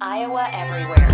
Iowa 0.00 0.48
Everywhere. 0.52 1.08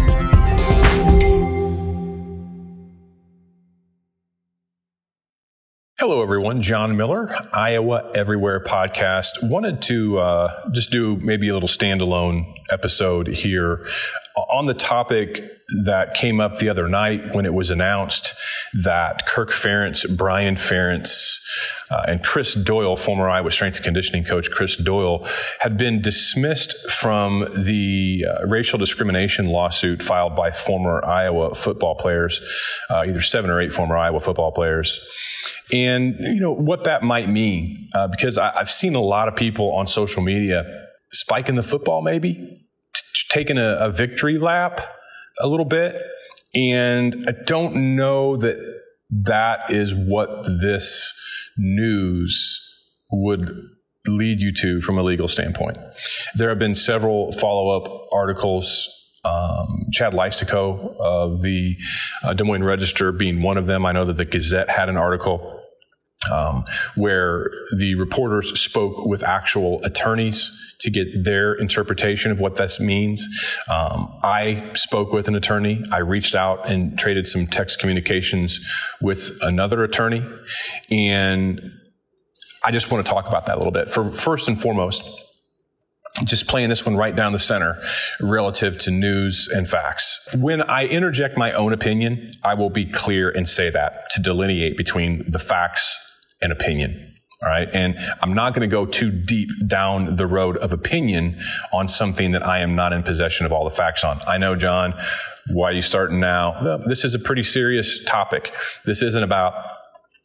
Hello, 5.99 6.22
everyone. 6.22 6.60
Jon 6.60 6.94
Miller, 6.94 7.34
Iowa 7.55 8.10
Everywhere 8.14 8.60
podcast. 8.60 9.42
Wanted 9.42 9.80
to 9.82 10.18
uh, 10.18 10.70
just 10.72 10.90
do 10.90 11.16
maybe 11.16 11.48
a 11.48 11.54
little 11.54 11.66
standalone 11.66 12.52
episode 12.68 13.28
here 13.28 13.86
on 14.36 14.66
the 14.66 14.74
topic 14.74 15.43
that 15.84 16.14
came 16.14 16.40
up 16.40 16.56
the 16.56 16.68
other 16.68 16.88
night 16.88 17.34
when 17.34 17.46
it 17.46 17.54
was 17.54 17.70
announced 17.70 18.34
that 18.82 19.27
Kirk 19.27 19.50
Ferentz, 19.50 20.04
Brian 20.16 20.56
Ferentz, 20.56 21.41
uh, 21.91 22.04
and 22.09 22.24
Chris 22.24 22.55
Doyle, 22.55 22.96
former 22.96 23.28
Iowa 23.28 23.50
strength 23.52 23.77
and 23.77 23.84
conditioning 23.84 24.24
coach 24.24 24.50
Chris 24.50 24.77
Doyle, 24.77 25.27
had 25.60 25.78
been 25.78 26.02
dismissed 26.02 26.91
from 26.91 27.46
the 27.64 28.24
uh, 28.28 28.46
racial 28.46 28.78
discrimination 28.78 29.46
lawsuit 29.46 30.02
filed 30.02 30.34
by 30.34 30.51
former 30.51 31.05
Iowa 31.05 31.55
football 31.55 31.95
players, 31.95 32.42
uh, 32.91 33.05
either 33.06 33.23
seven 33.23 33.51
or 33.51 33.60
eight 33.60 33.73
former 33.73 33.96
Iowa 33.96 34.19
football 34.19 34.51
players. 34.51 35.01
And, 35.73 36.16
you 36.19 36.41
know, 36.41 36.52
what 36.52 36.84
that 36.84 37.02
might 37.02 37.28
mean, 37.28 37.88
uh, 37.95 38.09
because 38.09 38.37
I, 38.37 38.52
I've 38.59 38.70
seen 38.70 38.96
a 38.96 39.01
lot 39.01 39.28
of 39.28 39.37
people 39.37 39.73
on 39.74 39.87
social 39.87 40.23
media 40.23 40.88
spiking 41.12 41.55
the 41.55 41.62
football, 41.62 42.02
maybe, 42.02 42.63
t- 43.14 43.27
taking 43.28 43.59
a, 43.59 43.77
a 43.77 43.91
victory 43.91 44.38
lap 44.38 44.80
a 45.41 45.46
little 45.46 45.66
bit. 45.66 45.96
And 46.55 47.27
I 47.28 47.32
don't 47.45 47.96
know 47.96 48.36
that 48.36 48.56
that 49.10 49.70
is 49.70 49.95
what 49.95 50.45
this 50.45 51.12
news 51.56 52.60
would 53.10 53.50
lead 54.06 54.41
you 54.41 54.52
to 54.52 54.80
from 54.80 54.98
a 54.98 55.02
legal 55.02 55.28
standpoint. 55.28 55.78
There 56.34 56.48
have 56.48 56.58
been 56.58 56.74
several 56.74 57.32
follow 57.32 57.70
up 57.70 58.06
articles. 58.12 58.91
Um, 59.24 59.86
Chad 59.91 60.12
Leistikow 60.12 60.96
of 61.00 61.41
the 61.41 61.77
uh, 62.22 62.34
Des 62.34 62.44
Moines 62.44 62.62
Register 62.62 63.11
being 63.11 63.41
one 63.41 63.56
of 63.56 63.67
them. 63.67 63.86
I 63.86 63.92
know 63.92 64.05
that 64.05 64.19
the 64.19 64.27
Gazette 64.27 64.69
had 64.69 64.91
an 64.91 64.98
article 64.98 65.53
um, 66.33 66.64
where 66.94 67.50
the 67.77 67.94
reporters 67.94 68.58
spoke 68.61 69.06
with 69.06 69.22
actual 69.22 69.83
attorneys 69.84 70.50
to 70.80 70.91
get 70.91 71.25
their 71.25 71.55
interpretation 71.55 72.30
of 72.30 72.41
what 72.41 72.56
this 72.56 72.78
means. 72.78 73.27
Um, 73.69 74.12
I 74.22 74.70
spoke 74.75 75.12
with 75.12 75.28
an 75.28 75.34
attorney. 75.34 75.83
I 75.91 75.98
reached 75.98 76.34
out 76.34 76.69
and 76.69 76.98
traded 76.98 77.27
some 77.27 77.47
text 77.47 77.78
communications 77.78 78.61
with 79.00 79.30
another 79.41 79.83
attorney. 79.83 80.22
And 80.91 81.72
I 82.62 82.70
just 82.70 82.91
want 82.91 83.05
to 83.05 83.11
talk 83.11 83.28
about 83.28 83.47
that 83.47 83.56
a 83.56 83.58
little 83.58 83.72
bit. 83.72 83.89
For 83.89 84.05
first 84.11 84.48
and 84.48 84.61
foremost, 84.61 85.02
just 86.25 86.47
playing 86.47 86.69
this 86.69 86.86
one 86.86 86.97
right 86.97 87.17
down 87.17 87.33
the 87.33 87.39
center 87.39 87.77
relative 88.20 88.78
to 88.78 88.91
news 88.91 89.48
and 89.52 89.69
facts. 89.69 90.28
When 90.36 90.62
I 90.62 90.84
interject 90.84 91.36
my 91.36 91.52
own 91.52 91.72
opinion, 91.72 92.33
I 92.45 92.55
will 92.55 92.70
be 92.70 92.84
clear 92.84 93.30
and 93.30 93.48
say 93.48 93.69
that 93.70 94.11
to 94.11 94.22
delineate 94.22 94.77
between 94.77 95.28
the 95.28 95.41
facts 95.41 95.98
and 96.45 96.53
opinion. 96.53 97.11
All 97.42 97.48
right. 97.50 97.69
And 97.73 97.97
I'm 98.23 98.33
not 98.33 98.55
going 98.55 98.69
to 98.69 98.73
go 98.73 98.87
too 98.87 99.11
deep 99.11 99.50
down 99.67 100.14
the 100.14 100.27
road 100.27 100.56
of 100.59 100.73
opinion 100.73 101.42
on 101.73 101.89
something 101.89 102.31
that 102.31 102.47
I 102.47 102.61
am 102.61 102.77
not 102.77 102.92
in 102.92 103.03
possession 103.03 103.45
of 103.45 103.53
all 103.53 103.64
the 103.64 103.75
facts 103.75 104.05
on. 104.05 104.20
I 104.27 104.39
know, 104.39 104.55
Jon, 104.55 104.95
why 105.51 105.70
are 105.70 105.73
you 105.73 105.83
starting 105.83 106.20
now? 106.20 106.78
This 106.86 107.05
is 107.05 107.14
a 107.14 107.19
pretty 107.19 107.42
serious 107.42 108.03
topic. 108.05 108.55
This 108.84 109.03
isn't 109.03 109.23
about 109.23 109.55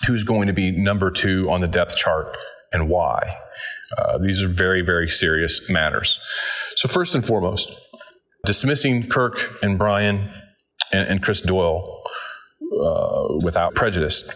who's 0.05 0.23
going 0.23 0.47
to 0.47 0.53
be 0.53 0.71
number 0.71 1.11
two 1.11 1.49
on 1.49 1.61
the 1.61 1.67
depth 1.67 1.97
chart 1.97 2.37
and 2.71 2.87
why. 2.87 3.35
Uh, 3.97 4.19
these 4.19 4.43
are 4.43 4.47
very, 4.47 4.81
very 4.81 5.09
serious 5.09 5.69
matters. 5.69 6.19
So, 6.75 6.87
first 6.87 7.15
and 7.15 7.25
foremost, 7.25 7.75
dismissing 8.45 9.07
Kirk 9.07 9.61
and 9.61 9.77
Brian 9.77 10.31
and, 10.93 11.07
and 11.07 11.23
Chris 11.23 11.41
Doyle 11.41 12.01
uh, 12.71 13.35
without 13.43 13.75
prejudice. 13.75 14.29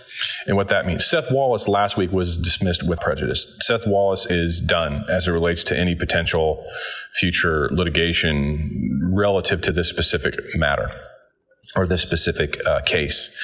And 0.47 0.57
what 0.57 0.67
that 0.69 0.85
means. 0.85 1.05
Seth 1.05 1.31
Wallace 1.31 1.67
last 1.67 1.97
week 1.97 2.11
was 2.11 2.37
dismissed 2.37 2.87
with 2.87 2.99
prejudice. 2.99 3.57
Seth 3.61 3.87
Wallace 3.87 4.25
is 4.25 4.59
done 4.59 5.05
as 5.09 5.27
it 5.27 5.31
relates 5.31 5.63
to 5.65 5.77
any 5.77 5.95
potential 5.95 6.65
future 7.13 7.69
litigation 7.71 8.99
relative 9.13 9.61
to 9.61 9.71
this 9.71 9.89
specific 9.89 10.35
matter 10.55 10.91
or 11.75 11.87
this 11.87 12.01
specific 12.01 12.57
uh, 12.65 12.81
case. 12.81 13.35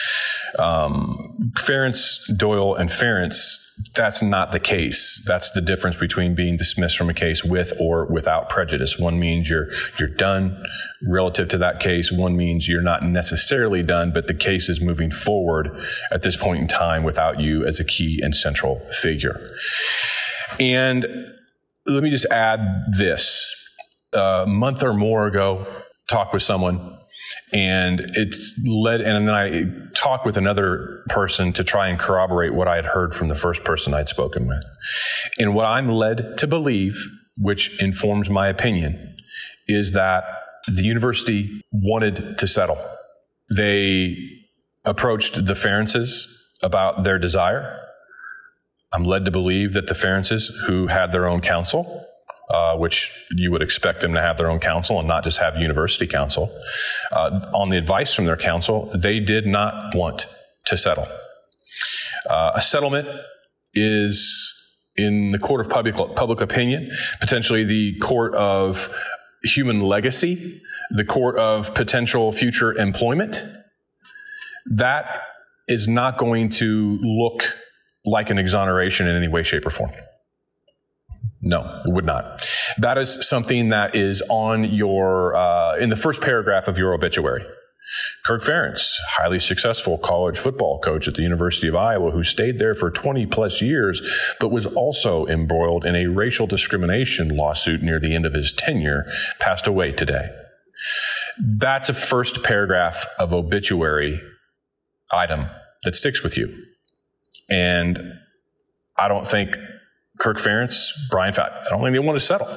Um, 0.57 1.51
Ferentz, 1.57 2.35
Doyle, 2.37 2.75
and 2.75 2.89
Ferentz 2.89 3.69
that's 3.95 4.21
not 4.21 4.51
the 4.51 4.59
case. 4.59 5.23
That's 5.25 5.51
the 5.51 5.61
difference 5.61 5.95
between 5.95 6.35
being 6.35 6.57
dismissed 6.57 6.97
from 6.97 7.09
a 7.09 7.13
case 7.13 7.43
with 7.43 7.73
or 7.79 8.05
without 8.05 8.49
prejudice. 8.49 8.97
One 8.97 9.19
means 9.19 9.49
you're 9.49 9.69
you're 9.97 10.09
done 10.09 10.63
relative 11.07 11.47
to 11.49 11.57
that 11.59 11.79
case. 11.79 12.11
One 12.11 12.35
means 12.35 12.67
you're 12.67 12.81
not 12.81 13.03
necessarily 13.03 13.83
done, 13.83 14.11
but 14.11 14.27
the 14.27 14.33
case 14.33 14.69
is 14.69 14.81
moving 14.81 15.11
forward 15.11 15.69
at 16.11 16.23
this 16.23 16.35
point 16.35 16.61
in 16.61 16.67
time 16.67 17.03
without 17.03 17.39
you 17.39 17.65
as 17.65 17.79
a 17.79 17.85
key 17.85 18.19
and 18.21 18.35
central 18.35 18.81
figure. 18.91 19.39
And 20.59 21.05
let 21.85 22.03
me 22.03 22.09
just 22.09 22.25
add 22.31 22.59
this. 22.91 23.55
A 24.11 24.45
month 24.47 24.83
or 24.83 24.93
more 24.93 25.27
ago, 25.27 25.65
talked 26.09 26.33
with 26.33 26.43
someone 26.43 26.98
and 27.51 28.01
it's 28.13 28.59
led, 28.65 29.01
and 29.01 29.27
then 29.27 29.35
I 29.35 29.63
talked 29.95 30.25
with 30.25 30.37
another 30.37 31.03
person 31.09 31.51
to 31.53 31.63
try 31.63 31.87
and 31.87 31.99
corroborate 31.99 32.53
what 32.53 32.67
I 32.67 32.75
had 32.75 32.85
heard 32.85 33.13
from 33.13 33.27
the 33.27 33.35
first 33.35 33.63
person 33.63 33.93
I'd 33.93 34.09
spoken 34.09 34.47
with. 34.47 34.63
And 35.37 35.55
what 35.55 35.65
I'm 35.65 35.89
led 35.89 36.37
to 36.37 36.47
believe, 36.47 36.97
which 37.37 37.81
informs 37.81 38.29
my 38.29 38.47
opinion, 38.47 39.15
is 39.67 39.93
that 39.93 40.23
the 40.67 40.83
university 40.83 41.61
wanted 41.71 42.37
to 42.37 42.47
settle. 42.47 42.77
They 43.55 44.15
approached 44.85 45.45
the 45.45 45.53
Ferentzes 45.53 46.27
about 46.61 47.03
their 47.03 47.17
desire. 47.17 47.79
I'm 48.91 49.03
led 49.03 49.25
to 49.25 49.31
believe 49.31 49.73
that 49.73 49.87
the 49.87 49.93
Ferentzes, 49.93 50.49
who 50.65 50.87
had 50.87 51.11
their 51.11 51.27
own 51.27 51.41
counsel, 51.41 52.05
uh, 52.49 52.75
which 52.77 53.11
you 53.31 53.51
would 53.51 53.61
expect 53.61 54.01
them 54.01 54.13
to 54.13 54.21
have 54.21 54.37
their 54.37 54.49
own 54.49 54.59
counsel 54.59 54.99
and 54.99 55.07
not 55.07 55.23
just 55.23 55.37
have 55.37 55.57
university 55.57 56.07
counsel. 56.07 56.51
Uh, 57.11 57.39
on 57.53 57.69
the 57.69 57.77
advice 57.77 58.13
from 58.13 58.25
their 58.25 58.37
counsel, 58.37 58.91
they 58.95 59.19
did 59.19 59.45
not 59.45 59.95
want 59.95 60.25
to 60.65 60.75
settle. 60.75 61.07
Uh, 62.29 62.51
a 62.55 62.61
settlement 62.61 63.07
is 63.73 64.55
in 64.95 65.31
the 65.31 65.39
court 65.39 65.61
of 65.61 65.69
public, 65.69 65.95
public 66.15 66.41
opinion, 66.41 66.91
potentially 67.19 67.63
the 67.63 67.97
court 67.99 68.33
of 68.35 68.93
human 69.43 69.79
legacy, 69.79 70.61
the 70.91 71.05
court 71.05 71.37
of 71.37 71.73
potential 71.73 72.31
future 72.31 72.73
employment. 72.73 73.43
That 74.65 75.21
is 75.67 75.87
not 75.87 76.17
going 76.17 76.49
to 76.49 76.97
look 77.01 77.43
like 78.05 78.29
an 78.29 78.39
exoneration 78.39 79.07
in 79.07 79.15
any 79.15 79.27
way, 79.27 79.43
shape, 79.43 79.65
or 79.65 79.69
form. 79.69 79.91
No, 81.49 81.81
it 81.83 81.91
would 81.91 82.05
not. 82.05 82.47
That 82.77 82.99
is 82.99 83.27
something 83.27 83.69
that 83.69 83.95
is 83.95 84.21
on 84.29 84.65
your, 84.65 85.35
uh, 85.35 85.77
in 85.77 85.89
the 85.89 85.95
first 85.95 86.21
paragraph 86.21 86.67
of 86.67 86.77
your 86.77 86.93
obituary. 86.93 87.43
Kirk 88.23 88.43
Ferentz, 88.43 88.93
highly 89.17 89.39
successful 89.39 89.97
college 89.97 90.37
football 90.37 90.79
coach 90.79 91.07
at 91.07 91.15
the 91.15 91.23
University 91.23 91.67
of 91.67 91.75
Iowa, 91.75 92.11
who 92.11 92.23
stayed 92.23 92.59
there 92.59 92.75
for 92.75 92.91
20 92.91 93.25
plus 93.25 93.63
years, 93.63 93.99
but 94.39 94.49
was 94.49 94.67
also 94.67 95.25
embroiled 95.25 95.85
in 95.85 95.95
a 95.95 96.05
racial 96.05 96.45
discrimination 96.45 97.29
lawsuit 97.29 97.81
near 97.81 97.99
the 97.99 98.13
end 98.13 98.27
of 98.27 98.33
his 98.33 98.53
tenure, 98.53 99.11
passed 99.39 99.65
away 99.65 99.91
today. 99.91 100.29
That's 101.41 101.89
a 101.89 101.95
first 101.95 102.43
paragraph 102.43 103.07
of 103.17 103.33
obituary 103.33 104.21
item 105.11 105.47
that 105.83 105.95
sticks 105.95 106.21
with 106.21 106.37
you. 106.37 106.55
And 107.49 107.97
I 108.99 109.07
don't 109.07 109.27
think 109.27 109.57
Kirk 110.19 110.37
Ferentz, 110.37 110.91
Brian 111.09 111.33
Fat. 111.33 111.51
I 111.65 111.69
don't 111.69 111.81
think 111.81 111.93
they 111.93 111.99
want 111.99 112.19
to 112.19 112.25
settle. 112.25 112.47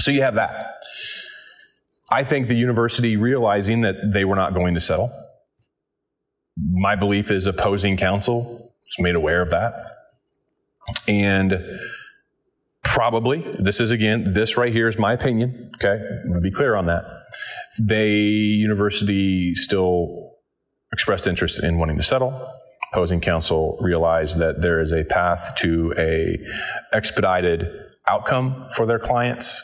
So 0.00 0.10
you 0.10 0.22
have 0.22 0.34
that. 0.34 0.74
I 2.10 2.24
think 2.24 2.48
the 2.48 2.56
university 2.56 3.16
realizing 3.16 3.80
that 3.82 3.94
they 4.12 4.24
were 4.24 4.36
not 4.36 4.54
going 4.54 4.74
to 4.74 4.80
settle. 4.80 5.10
My 6.56 6.94
belief 6.94 7.30
is 7.30 7.46
opposing 7.46 7.96
counsel 7.96 8.74
was 8.84 8.96
made 8.98 9.14
aware 9.14 9.40
of 9.40 9.50
that. 9.50 9.72
And 11.08 11.54
probably, 12.84 13.44
this 13.58 13.80
is 13.80 13.90
again, 13.90 14.24
this 14.34 14.58
right 14.58 14.72
here 14.72 14.88
is 14.88 14.98
my 14.98 15.14
opinion. 15.14 15.70
Okay. 15.76 16.02
I'm 16.24 16.32
to 16.34 16.40
be 16.40 16.50
clear 16.50 16.76
on 16.76 16.86
that. 16.86 17.04
They, 17.80 18.10
university 18.10 19.54
still 19.54 20.32
expressed 20.92 21.26
interest 21.26 21.62
in 21.62 21.78
wanting 21.78 21.96
to 21.96 22.02
settle 22.02 22.52
opposing 22.92 23.20
counsel 23.20 23.78
realized 23.80 24.38
that 24.38 24.60
there 24.60 24.80
is 24.80 24.92
a 24.92 25.04
path 25.04 25.54
to 25.56 25.94
a 25.96 26.38
expedited 26.94 27.66
outcome 28.06 28.68
for 28.76 28.84
their 28.84 28.98
clients, 28.98 29.62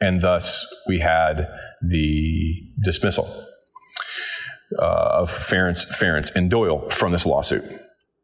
and 0.00 0.22
thus 0.22 0.66
we 0.88 1.00
had 1.00 1.48
the 1.82 2.54
dismissal 2.82 3.26
uh, 4.78 4.82
of 4.82 5.30
Ferentz, 5.30 5.86
Ferentz 5.86 6.34
and 6.34 6.50
Doyle 6.50 6.88
from 6.88 7.12
this 7.12 7.26
lawsuit. 7.26 7.64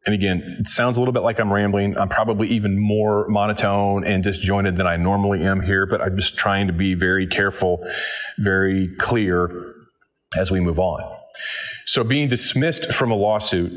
and 0.05 0.15
again, 0.15 0.41
it 0.59 0.67
sounds 0.67 0.95
a 0.95 1.01
little 1.01 1.13
bit 1.13 1.21
like 1.21 1.37
I'm 1.37 1.51
rambling. 1.51 1.97
I'm 1.97 2.07
probably 2.09 2.47
even 2.49 2.79
more 2.79 3.27
monotone 3.27 4.05
and 4.05 4.23
disjointed 4.23 4.77
than 4.77 4.87
I 4.87 4.95
normally 4.95 5.43
am 5.43 5.61
here, 5.61 5.85
but 5.85 6.01
I'm 6.01 6.15
just 6.15 6.37
trying 6.37 6.67
to 6.67 6.73
be 6.73 6.95
very 6.95 7.27
careful, 7.27 7.85
very 8.37 8.95
clear 8.97 9.73
as 10.37 10.49
we 10.49 10.59
move 10.59 10.79
on. 10.79 11.01
So 11.85 12.03
being 12.03 12.29
dismissed 12.29 12.93
from 12.93 13.11
a 13.11 13.15
lawsuit 13.15 13.71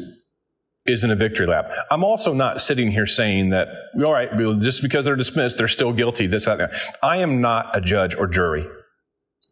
isn't 0.86 1.10
a 1.10 1.16
victory 1.16 1.46
lap. 1.46 1.70
I'm 1.90 2.04
also 2.04 2.32
not 2.32 2.62
sitting 2.62 2.90
here 2.90 3.06
saying 3.06 3.50
that, 3.50 3.68
all 4.02 4.12
right, 4.12 4.30
just 4.60 4.82
because 4.82 5.04
they're 5.04 5.16
dismissed, 5.16 5.58
they're 5.58 5.68
still 5.68 5.92
guilty, 5.92 6.26
this, 6.26 6.46
that, 6.46 6.58
that. 6.58 6.72
I 7.02 7.18
am 7.18 7.40
not 7.40 7.76
a 7.76 7.80
judge 7.80 8.14
or 8.14 8.26
jury. 8.26 8.66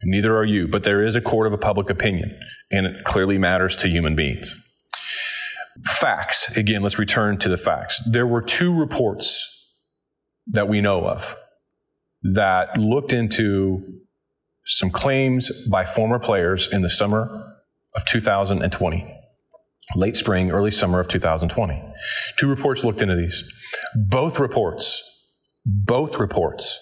Neither 0.03 0.35
are 0.35 0.45
you, 0.45 0.67
but 0.67 0.83
there 0.83 1.05
is 1.05 1.15
a 1.15 1.21
court 1.21 1.45
of 1.47 1.53
a 1.53 1.57
public 1.57 1.89
opinion, 1.89 2.37
and 2.71 2.85
it 2.85 3.03
clearly 3.03 3.37
matters 3.37 3.75
to 3.77 3.89
human 3.89 4.15
beings. 4.15 4.55
Facts. 5.85 6.55
Again, 6.57 6.81
let's 6.81 6.97
return 6.97 7.37
to 7.39 7.49
the 7.49 7.57
facts. 7.57 8.01
There 8.09 8.27
were 8.27 8.41
two 8.41 8.73
reports 8.73 9.67
that 10.47 10.67
we 10.67 10.81
know 10.81 11.05
of 11.05 11.35
that 12.21 12.77
looked 12.77 13.13
into 13.13 13.83
some 14.65 14.89
claims 14.89 15.51
by 15.67 15.85
former 15.85 16.19
players 16.19 16.67
in 16.71 16.81
the 16.81 16.89
summer 16.89 17.55
of 17.95 18.05
2020, 18.05 19.18
late 19.95 20.15
spring, 20.15 20.51
early 20.51 20.71
summer 20.71 20.99
of 20.99 21.07
2020. 21.07 21.83
Two 22.37 22.47
reports 22.47 22.83
looked 22.83 23.01
into 23.01 23.15
these. 23.15 23.43
Both 23.95 24.39
reports, 24.39 25.03
both 25.65 26.17
reports 26.17 26.79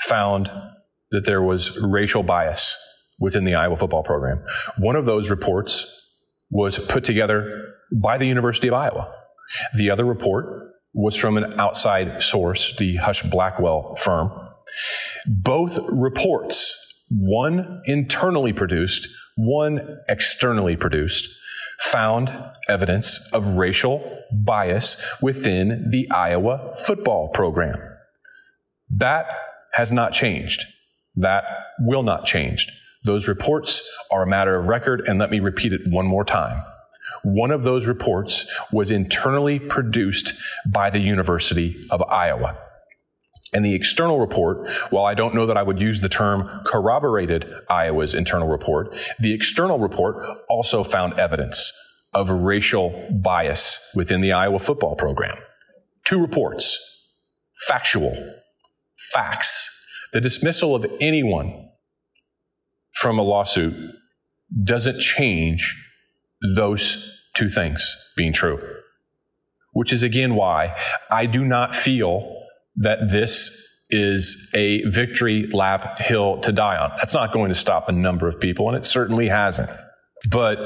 found 0.00 0.50
that 1.10 1.24
there 1.24 1.42
was 1.42 1.78
racial 1.78 2.22
bias 2.22 2.76
within 3.18 3.44
the 3.44 3.54
Iowa 3.54 3.76
football 3.76 4.02
program. 4.02 4.42
One 4.78 4.96
of 4.96 5.06
those 5.06 5.30
reports 5.30 6.04
was 6.50 6.78
put 6.78 7.04
together 7.04 7.64
by 7.92 8.18
the 8.18 8.26
University 8.26 8.68
of 8.68 8.74
Iowa. 8.74 9.12
The 9.76 9.90
other 9.90 10.04
report 10.04 10.74
was 10.92 11.16
from 11.16 11.36
an 11.36 11.58
outside 11.58 12.22
source, 12.22 12.76
the 12.76 12.96
Husch 12.96 13.28
Blackwell 13.30 13.96
firm. 13.96 14.30
Both 15.26 15.78
reports, 15.88 16.74
one 17.08 17.82
internally 17.86 18.52
produced, 18.52 19.08
one 19.36 19.98
externally 20.08 20.76
produced, 20.76 21.28
found 21.80 22.32
evidence 22.68 23.32
of 23.32 23.56
racial 23.56 24.22
bias 24.32 25.02
within 25.22 25.88
the 25.90 26.10
Iowa 26.10 26.74
football 26.84 27.28
program. 27.28 27.78
That 28.90 29.26
has 29.72 29.92
not 29.92 30.12
changed. 30.12 30.64
That 31.16 31.44
will 31.80 32.02
not 32.02 32.24
change. 32.24 32.68
Those 33.04 33.28
reports 33.28 33.82
are 34.10 34.22
a 34.22 34.26
matter 34.26 34.56
of 34.58 34.66
record, 34.66 35.02
and 35.06 35.18
let 35.18 35.30
me 35.30 35.40
repeat 35.40 35.72
it 35.72 35.80
one 35.88 36.06
more 36.06 36.24
time. 36.24 36.62
One 37.22 37.50
of 37.50 37.62
those 37.62 37.86
reports 37.86 38.46
was 38.72 38.90
internally 38.90 39.58
produced 39.58 40.34
by 40.66 40.90
the 40.90 40.98
University 40.98 41.76
of 41.90 42.02
Iowa. 42.02 42.56
And 43.52 43.64
the 43.64 43.74
external 43.74 44.20
report, 44.20 44.68
while 44.90 45.06
I 45.06 45.14
don't 45.14 45.34
know 45.34 45.46
that 45.46 45.56
I 45.56 45.62
would 45.62 45.80
use 45.80 46.00
the 46.00 46.08
term 46.08 46.48
corroborated 46.66 47.50
Iowa's 47.70 48.14
internal 48.14 48.48
report, 48.48 48.94
the 49.18 49.34
external 49.34 49.78
report 49.78 50.16
also 50.50 50.84
found 50.84 51.14
evidence 51.14 51.72
of 52.12 52.30
racial 52.30 53.08
bias 53.22 53.90
within 53.94 54.20
the 54.20 54.32
Iowa 54.32 54.58
football 54.58 54.96
program. 54.96 55.36
Two 56.04 56.20
reports, 56.20 56.78
factual, 57.68 58.14
facts. 59.12 59.74
The 60.12 60.20
dismissal 60.20 60.74
of 60.74 60.86
anyone 61.00 61.68
from 62.94 63.18
a 63.18 63.22
lawsuit 63.22 63.74
doesn't 64.64 65.00
change 65.00 65.74
those 66.56 67.14
two 67.34 67.48
things 67.48 67.94
being 68.16 68.32
true. 68.32 68.58
Which 69.72 69.92
is 69.92 70.02
again 70.02 70.34
why 70.34 70.76
I 71.10 71.26
do 71.26 71.44
not 71.44 71.74
feel 71.74 72.37
that 72.78 73.10
this 73.10 73.66
is 73.90 74.50
a 74.54 74.82
victory 74.88 75.48
lap 75.52 75.98
hill 75.98 76.38
to 76.40 76.52
die 76.52 76.76
on. 76.76 76.92
That's 76.98 77.14
not 77.14 77.32
going 77.32 77.48
to 77.48 77.54
stop 77.54 77.88
a 77.88 77.92
number 77.92 78.28
of 78.28 78.38
people, 78.38 78.68
and 78.68 78.76
it 78.76 78.86
certainly 78.86 79.28
hasn't. 79.28 79.70
But 80.30 80.58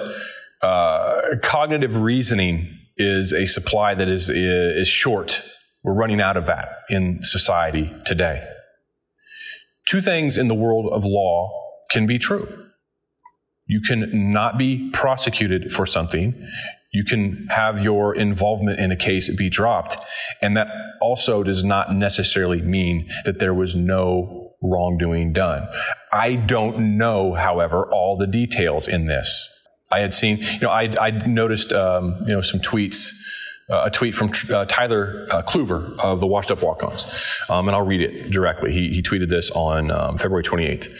uh, 0.62 1.36
cognitive 1.42 1.96
reasoning 1.96 2.78
is 2.96 3.32
a 3.32 3.46
supply 3.46 3.94
that 3.94 4.08
is 4.08 4.28
is 4.28 4.88
short. 4.88 5.42
We're 5.82 5.94
running 5.94 6.20
out 6.20 6.36
of 6.36 6.46
that 6.46 6.68
in 6.90 7.18
society 7.22 7.92
today. 8.04 8.46
Two 9.86 10.00
things 10.00 10.38
in 10.38 10.48
the 10.48 10.54
world 10.54 10.92
of 10.92 11.04
law 11.04 11.50
can 11.90 12.06
be 12.06 12.18
true. 12.18 12.66
You 13.66 13.80
can 13.80 14.32
not 14.32 14.58
be 14.58 14.90
prosecuted 14.92 15.72
for 15.72 15.86
something. 15.86 16.48
You 16.92 17.04
can 17.04 17.46
have 17.50 17.82
your 17.82 18.14
involvement 18.14 18.78
in 18.78 18.92
a 18.92 18.96
case 18.96 19.34
be 19.34 19.48
dropped. 19.48 19.96
And 20.42 20.56
that 20.56 20.68
also 21.00 21.42
does 21.42 21.64
not 21.64 21.94
necessarily 21.94 22.60
mean 22.60 23.10
that 23.24 23.38
there 23.38 23.54
was 23.54 23.74
no 23.74 24.54
wrongdoing 24.62 25.32
done. 25.32 25.66
I 26.12 26.36
don't 26.36 26.98
know, 26.98 27.34
however, 27.34 27.90
all 27.90 28.16
the 28.16 28.26
details 28.26 28.88
in 28.88 29.06
this. 29.06 29.48
I 29.90 30.00
had 30.00 30.14
seen, 30.14 30.38
you 30.38 30.60
know, 30.60 30.70
I, 30.70 30.90
I 31.00 31.10
noticed, 31.10 31.72
um, 31.72 32.16
you 32.26 32.34
know, 32.34 32.40
some 32.42 32.60
tweets 32.60 33.12
uh, 33.70 33.84
a 33.86 33.90
tweet 33.90 34.14
from 34.14 34.30
uh, 34.52 34.64
Tyler 34.66 35.26
uh, 35.30 35.42
Kluver 35.42 35.96
of 35.98 36.20
the 36.20 36.26
Washed 36.26 36.50
Up 36.50 36.62
Walk-Ons, 36.62 37.10
um, 37.48 37.68
and 37.68 37.74
I'll 37.74 37.86
read 37.86 38.02
it 38.02 38.30
directly. 38.30 38.72
He, 38.72 38.88
he 38.88 39.02
tweeted 39.02 39.30
this 39.30 39.50
on 39.52 39.90
um, 39.90 40.18
February 40.18 40.42
28th. 40.42 40.92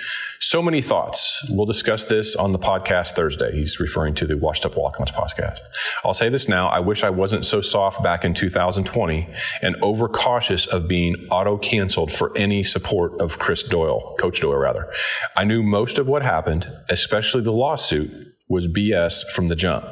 So 0.45 0.61
many 0.61 0.83
thoughts. 0.83 1.39
We'll 1.51 1.67
discuss 1.67 2.05
this 2.07 2.35
on 2.35 2.51
the 2.51 2.59
podcast 2.59 3.15
Thursday. 3.15 3.53
He's 3.53 3.79
referring 3.79 4.15
to 4.15 4.27
the 4.27 4.37
Washed 4.37 4.67
Up 4.67 4.77
Walk-Ons 4.77 5.13
podcast. 5.13 5.61
I'll 6.05 6.15
say 6.15 6.31
this 6.31 6.49
now. 6.49 6.67
I 6.67 6.81
wish 6.81 7.05
I 7.05 7.11
wasn't 7.11 7.45
so 7.45 7.61
soft 7.61 8.03
back 8.03 8.25
in 8.25 8.35
2020 8.35 9.33
and 9.63 9.77
overcautious 9.85 10.67
of 10.67 10.89
being 10.89 11.15
auto-canceled 11.31 12.11
for 12.11 12.37
any 12.37 12.65
support 12.65 13.21
of 13.21 13.39
Chris 13.39 13.63
Doyle, 13.63 14.17
Coach 14.19 14.41
Doyle 14.41 14.59
rather. 14.59 14.93
I 15.37 15.45
knew 15.45 15.63
most 15.63 15.97
of 15.97 16.09
what 16.09 16.23
happened, 16.23 16.67
especially 16.89 17.43
the 17.43 17.53
lawsuit, 17.53 18.11
was 18.49 18.67
BS 18.67 19.25
from 19.31 19.47
the 19.47 19.55
jump. 19.55 19.85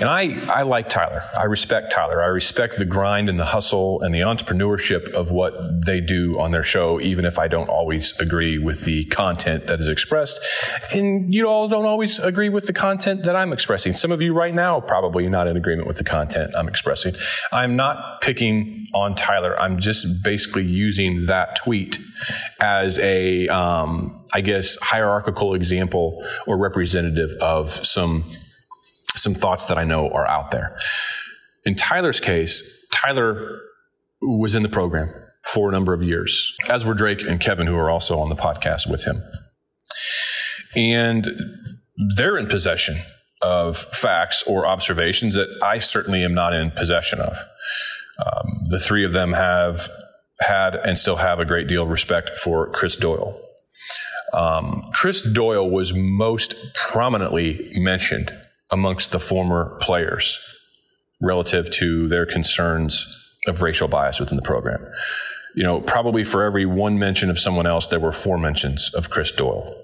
And 0.00 0.08
I, 0.08 0.44
I 0.52 0.62
like 0.62 0.88
Tyler. 0.88 1.22
I 1.38 1.44
respect 1.44 1.92
Tyler. 1.92 2.22
I 2.22 2.26
respect 2.26 2.78
the 2.78 2.84
grind 2.84 3.28
and 3.28 3.38
the 3.38 3.44
hustle 3.44 4.00
and 4.02 4.14
the 4.14 4.20
entrepreneurship 4.20 5.12
of 5.12 5.30
what 5.30 5.54
they 5.84 6.00
do 6.00 6.38
on 6.38 6.50
their 6.50 6.62
show, 6.62 7.00
even 7.00 7.24
if 7.24 7.38
I 7.38 7.48
don't 7.48 7.68
always 7.68 8.18
agree 8.20 8.58
with 8.58 8.84
the 8.84 9.04
content 9.06 9.66
that 9.68 9.80
is 9.80 9.88
expressed. 9.88 10.40
And 10.92 11.32
you 11.32 11.46
all 11.46 11.68
don't 11.68 11.86
always 11.86 12.18
agree 12.18 12.48
with 12.48 12.66
the 12.66 12.72
content 12.72 13.24
that 13.24 13.36
I'm 13.36 13.52
expressing. 13.52 13.94
Some 13.94 14.12
of 14.12 14.20
you 14.20 14.34
right 14.34 14.54
now 14.54 14.80
probably 14.80 15.28
not 15.28 15.46
in 15.46 15.56
agreement 15.56 15.86
with 15.86 15.98
the 15.98 16.04
content 16.04 16.54
I'm 16.56 16.68
expressing. 16.68 17.14
I'm 17.52 17.76
not 17.76 18.20
picking 18.20 18.86
on 18.94 19.14
Tyler. 19.14 19.58
I'm 19.58 19.78
just 19.78 20.22
basically 20.22 20.64
using 20.64 21.26
that 21.26 21.56
tweet 21.56 21.98
as 22.60 22.98
a, 22.98 23.48
um, 23.48 24.24
I 24.32 24.40
guess, 24.40 24.78
hierarchical 24.80 25.54
example 25.54 26.24
or 26.46 26.56
representative 26.56 27.30
of 27.40 27.72
some 27.86 28.24
some 29.14 29.34
thoughts 29.34 29.66
that 29.66 29.78
I 29.78 29.84
know 29.84 30.08
are 30.10 30.26
out 30.26 30.50
there. 30.50 30.78
In 31.64 31.74
Tyler's 31.74 32.20
case, 32.20 32.86
Tyler 32.92 33.60
was 34.20 34.54
in 34.54 34.62
the 34.62 34.68
program 34.68 35.12
for 35.44 35.68
a 35.68 35.72
number 35.72 35.92
of 35.92 36.02
years, 36.02 36.54
as 36.68 36.84
were 36.84 36.94
Drake 36.94 37.22
and 37.22 37.38
Kevin, 37.40 37.66
who 37.66 37.76
are 37.76 37.90
also 37.90 38.18
on 38.18 38.28
the 38.28 38.36
podcast 38.36 38.90
with 38.90 39.04
him. 39.04 39.22
And 40.76 41.26
they're 42.16 42.38
in 42.38 42.46
possession 42.46 42.98
of 43.42 43.76
facts 43.76 44.42
or 44.46 44.66
observations 44.66 45.34
that 45.34 45.48
I 45.62 45.78
certainly 45.78 46.24
am 46.24 46.34
not 46.34 46.54
in 46.54 46.70
possession 46.70 47.20
of. 47.20 47.36
Um, 48.18 48.62
the 48.68 48.78
three 48.78 49.04
of 49.04 49.12
them 49.12 49.32
have 49.32 49.88
had 50.40 50.76
and 50.76 50.98
still 50.98 51.16
have 51.16 51.40
a 51.40 51.44
great 51.44 51.68
deal 51.68 51.82
of 51.82 51.90
respect 51.90 52.38
for 52.38 52.70
Chris 52.70 52.96
Doyle. 52.96 53.38
Um, 54.32 54.90
Chris 54.92 55.22
Doyle 55.22 55.68
was 55.68 55.94
most 55.94 56.54
prominently 56.74 57.70
mentioned 57.74 58.32
amongst 58.74 59.12
the 59.12 59.20
former 59.20 59.78
players 59.80 60.38
relative 61.22 61.70
to 61.70 62.08
their 62.08 62.26
concerns 62.26 63.06
of 63.46 63.62
racial 63.62 63.86
bias 63.86 64.18
within 64.18 64.36
the 64.36 64.42
program. 64.42 64.84
You 65.54 65.62
know, 65.62 65.80
probably 65.80 66.24
for 66.24 66.42
every 66.42 66.66
one 66.66 66.98
mention 66.98 67.30
of 67.30 67.38
someone 67.38 67.66
else, 67.66 67.86
there 67.86 68.00
were 68.00 68.10
four 68.10 68.36
mentions 68.36 68.92
of 68.94 69.10
Chris 69.10 69.30
Doyle. 69.30 69.80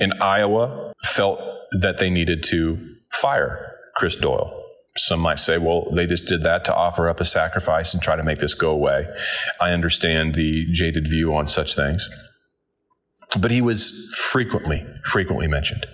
And 0.00 0.12
Iowa 0.20 0.92
felt 1.04 1.40
that 1.80 1.98
they 1.98 2.10
needed 2.10 2.42
to 2.44 2.96
fire 3.12 3.76
Chris 3.94 4.16
Doyle. 4.16 4.56
Some 4.96 5.20
might 5.20 5.38
say, 5.38 5.56
well, 5.56 5.88
they 5.92 6.06
just 6.06 6.26
did 6.26 6.42
that 6.42 6.64
to 6.64 6.74
offer 6.74 7.08
up 7.08 7.20
a 7.20 7.24
sacrifice 7.24 7.94
and 7.94 8.02
try 8.02 8.16
to 8.16 8.24
make 8.24 8.38
this 8.38 8.54
go 8.54 8.70
away. 8.70 9.06
I 9.60 9.70
understand 9.70 10.34
the 10.34 10.66
jaded 10.72 11.06
view 11.06 11.32
on 11.36 11.46
such 11.46 11.76
things. 11.76 12.08
But 13.38 13.52
he 13.52 13.62
was 13.62 14.12
frequently, 14.32 14.84
frequently 15.04 15.46
mentioned. 15.46 15.86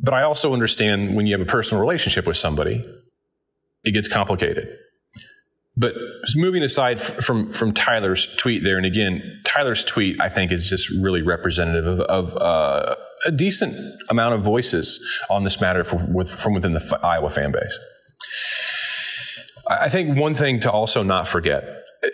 But 0.00 0.14
I 0.14 0.22
also 0.22 0.52
understand 0.52 1.16
when 1.16 1.26
you 1.26 1.36
have 1.36 1.46
a 1.46 1.50
personal 1.50 1.80
relationship 1.80 2.26
with 2.26 2.36
somebody, 2.36 2.84
it 3.84 3.92
gets 3.92 4.08
complicated. 4.08 4.68
But 5.78 5.94
moving 6.34 6.62
aside 6.62 7.00
from 7.00 7.52
from 7.52 7.72
Tyler's 7.72 8.34
tweet 8.36 8.64
there, 8.64 8.78
and 8.78 8.86
again, 8.86 9.42
Tyler's 9.44 9.84
tweet 9.84 10.20
I 10.20 10.30
think 10.30 10.50
is 10.50 10.70
just 10.70 10.88
really 10.90 11.20
representative 11.20 11.86
of, 11.86 12.00
of 12.00 12.36
uh, 12.36 12.96
a 13.26 13.30
decent 13.30 13.76
amount 14.08 14.34
of 14.34 14.42
voices 14.42 15.04
on 15.28 15.44
this 15.44 15.60
matter 15.60 15.84
from, 15.84 16.14
with, 16.14 16.30
from 16.30 16.54
within 16.54 16.72
the 16.72 16.98
Iowa 17.02 17.28
fan 17.28 17.52
base. 17.52 17.78
I 19.68 19.88
think 19.88 20.16
one 20.16 20.34
thing 20.34 20.60
to 20.60 20.70
also 20.70 21.02
not 21.02 21.28
forget 21.28 21.64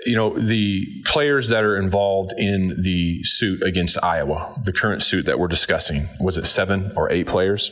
you 0.07 0.17
know, 0.17 0.39
the 0.39 0.87
players 1.05 1.49
that 1.49 1.65
are 1.65 1.77
involved 1.77 2.33
in 2.39 2.77
the 2.79 3.23
suit 3.23 3.63
against 3.63 4.03
Iowa, 4.03 4.61
the 4.65 4.73
current 4.73 5.03
suit 5.03 5.27
that 5.27 5.39
we're 5.39 5.49
discussing, 5.49 6.09
was 6.21 6.39
it 6.39 6.47
seven 6.47 6.93
or 6.97 7.11
eight 7.11 7.27
players? 7.27 7.71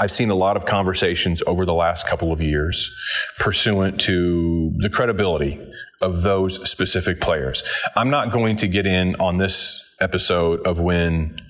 I've 0.00 0.12
seen 0.12 0.30
a 0.30 0.34
lot 0.34 0.56
of 0.56 0.64
conversations 0.66 1.42
over 1.46 1.64
the 1.64 1.74
last 1.74 2.06
couple 2.06 2.30
of 2.30 2.40
years 2.40 2.94
pursuant 3.38 4.00
to 4.02 4.72
the 4.78 4.90
credibility 4.90 5.60
of 6.00 6.22
those 6.22 6.68
specific 6.70 7.20
players. 7.20 7.64
I'm 7.96 8.10
not 8.10 8.30
going 8.30 8.56
to 8.56 8.68
get 8.68 8.86
in 8.86 9.16
on 9.16 9.38
this 9.38 9.96
episode 10.00 10.64
of 10.66 10.78
when 10.78 11.40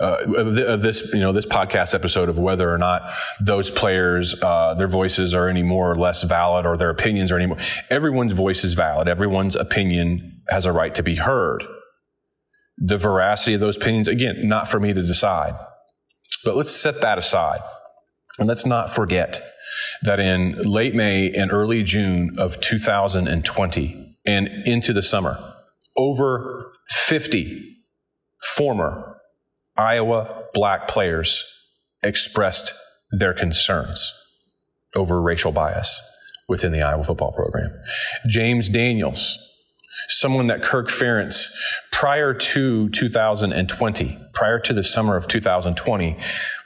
uh, 0.00 0.18
of, 0.36 0.82
this, 0.82 1.12
you 1.14 1.20
know, 1.20 1.32
this 1.32 1.46
podcast 1.46 1.94
episode 1.94 2.28
of 2.28 2.38
whether 2.38 2.72
or 2.72 2.78
not 2.78 3.14
those 3.40 3.70
players, 3.70 4.40
uh, 4.42 4.74
their 4.74 4.88
voices 4.88 5.34
are 5.34 5.48
any 5.48 5.62
more 5.62 5.90
or 5.90 5.96
less 5.96 6.22
valid 6.22 6.66
or 6.66 6.76
their 6.76 6.90
opinions 6.90 7.32
are 7.32 7.36
any 7.36 7.46
more. 7.46 7.58
Everyone's 7.88 8.32
voice 8.32 8.62
is 8.62 8.74
valid. 8.74 9.08
Everyone's 9.08 9.56
opinion 9.56 10.42
has 10.48 10.66
a 10.66 10.72
right 10.72 10.94
to 10.94 11.02
be 11.02 11.14
heard. 11.14 11.64
The 12.78 12.98
veracity 12.98 13.54
of 13.54 13.60
those 13.60 13.78
opinions, 13.78 14.06
again, 14.06 14.42
not 14.44 14.68
for 14.68 14.78
me 14.78 14.92
to 14.92 15.02
decide. 15.02 15.54
But 16.44 16.56
let's 16.56 16.70
set 16.70 17.00
that 17.00 17.16
aside. 17.16 17.60
And 18.38 18.46
let's 18.46 18.66
not 18.66 18.90
forget 18.94 19.40
that 20.02 20.20
in 20.20 20.60
late 20.62 20.94
May 20.94 21.32
and 21.32 21.50
early 21.50 21.82
June 21.82 22.36
of 22.38 22.60
2020 22.60 24.18
and 24.26 24.48
into 24.66 24.92
the 24.92 25.02
summer, 25.02 25.38
over 25.96 26.70
50 26.90 27.76
former 28.56 29.15
Iowa 29.76 30.44
black 30.54 30.88
players 30.88 31.44
expressed 32.02 32.72
their 33.10 33.34
concerns 33.34 34.12
over 34.94 35.20
racial 35.20 35.52
bias 35.52 36.00
within 36.48 36.72
the 36.72 36.82
Iowa 36.82 37.04
football 37.04 37.32
program. 37.32 37.72
James 38.26 38.68
Daniels, 38.68 39.38
someone 40.08 40.46
that 40.46 40.62
Kirk 40.62 40.88
Ferentz, 40.88 41.52
prior 41.92 42.32
to 42.32 42.88
2020, 42.90 44.18
prior 44.32 44.58
to 44.60 44.72
the 44.72 44.82
summer 44.82 45.16
of 45.16 45.26
2020, 45.26 46.16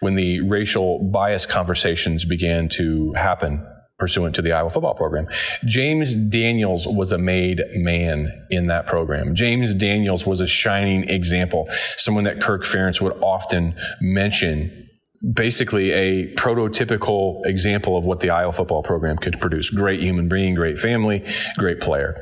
when 0.01 0.15
the 0.15 0.41
racial 0.43 0.99
bias 1.11 1.47
conversations 1.47 2.25
began 2.25 2.69
to 2.69 3.13
happen 3.15 3.67
pursuant 4.01 4.35
to 4.35 4.43
the 4.43 4.53
Iowa 4.53 4.71
football 4.71 4.95
program. 4.95 5.29
James 5.65 6.15
Daniels 6.15 6.89
was 6.89 7.13
a 7.13 7.19
made 7.19 7.61
man 7.75 8.47
in 8.51 8.67
that 8.67 8.87
program. 8.87 9.35
James 9.35 9.75
Daniels 9.75 10.27
was 10.27 10.41
a 10.41 10.47
shining 10.47 11.09
example, 11.09 11.69
someone 11.97 12.25
that 12.25 12.41
Kirk 12.41 12.65
Ferentz 12.65 13.01
would 13.01 13.17
often 13.23 13.77
mention 14.01 14.89
basically 15.35 15.93
a 15.93 16.35
prototypical 16.35 17.45
example 17.45 17.97
of 17.97 18.07
what 18.07 18.21
the 18.21 18.31
Iowa 18.31 18.53
football 18.53 18.83
program 18.83 19.19
could 19.19 19.39
produce. 19.39 19.69
Great 19.71 20.01
human 20.01 20.29
being, 20.29 20.55
great 20.55 20.79
family, 20.79 21.27
great 21.59 21.81
player. 21.81 22.17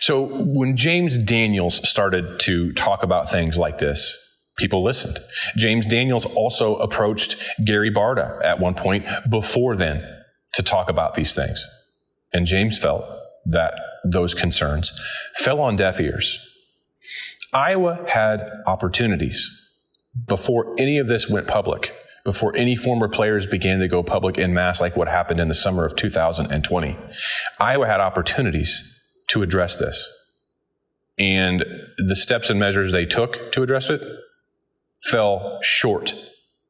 So 0.00 0.28
when 0.44 0.76
James 0.76 1.18
Daniels 1.18 1.86
started 1.88 2.40
to 2.40 2.72
talk 2.72 3.02
about 3.02 3.30
things 3.30 3.58
like 3.58 3.78
this, 3.78 4.18
people 4.56 4.82
listened. 4.82 5.18
James 5.56 5.86
Daniels 5.86 6.24
also 6.24 6.76
approached 6.76 7.36
Gary 7.64 7.92
Barta 7.92 8.42
at 8.44 8.58
one 8.58 8.74
point 8.74 9.04
before 9.30 9.76
then 9.76 10.02
to 10.52 10.62
talk 10.62 10.90
about 10.90 11.14
these 11.14 11.34
things. 11.34 11.66
And 12.32 12.46
James 12.46 12.78
felt 12.78 13.04
that 13.46 13.74
those 14.04 14.34
concerns 14.34 14.92
fell 15.36 15.60
on 15.60 15.76
deaf 15.76 16.00
ears. 16.00 16.38
Iowa 17.52 18.04
had 18.08 18.40
opportunities 18.66 19.50
before 20.26 20.74
any 20.78 20.98
of 20.98 21.08
this 21.08 21.28
went 21.28 21.46
public, 21.46 21.94
before 22.24 22.56
any 22.56 22.76
former 22.76 23.08
players 23.08 23.46
began 23.46 23.80
to 23.80 23.88
go 23.88 24.02
public 24.02 24.38
in 24.38 24.54
mass, 24.54 24.80
like 24.80 24.96
what 24.96 25.08
happened 25.08 25.40
in 25.40 25.48
the 25.48 25.54
summer 25.54 25.84
of 25.84 25.96
2020. 25.96 26.96
Iowa 27.60 27.86
had 27.86 28.00
opportunities 28.00 28.98
to 29.28 29.42
address 29.42 29.76
this. 29.76 30.08
And 31.18 31.64
the 31.98 32.16
steps 32.16 32.50
and 32.50 32.58
measures 32.58 32.92
they 32.92 33.04
took 33.04 33.52
to 33.52 33.62
address 33.62 33.90
it 33.90 34.02
fell 35.04 35.58
short 35.62 36.14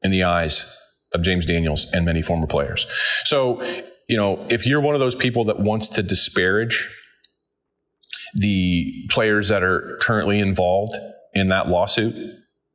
in 0.01 0.11
the 0.11 0.23
eyes 0.23 0.82
of 1.13 1.21
James 1.21 1.45
Daniels 1.45 1.87
and 1.93 2.05
many 2.05 2.21
former 2.21 2.47
players. 2.47 2.87
So, 3.25 3.61
you 4.07 4.17
know, 4.17 4.45
if 4.49 4.65
you're 4.65 4.81
one 4.81 4.95
of 4.95 4.99
those 4.99 5.15
people 5.15 5.45
that 5.45 5.59
wants 5.59 5.87
to 5.89 6.03
disparage 6.03 6.89
the 8.35 9.05
players 9.09 9.49
that 9.49 9.63
are 9.63 9.97
currently 10.01 10.39
involved 10.39 10.95
in 11.33 11.49
that 11.49 11.67
lawsuit 11.67 12.15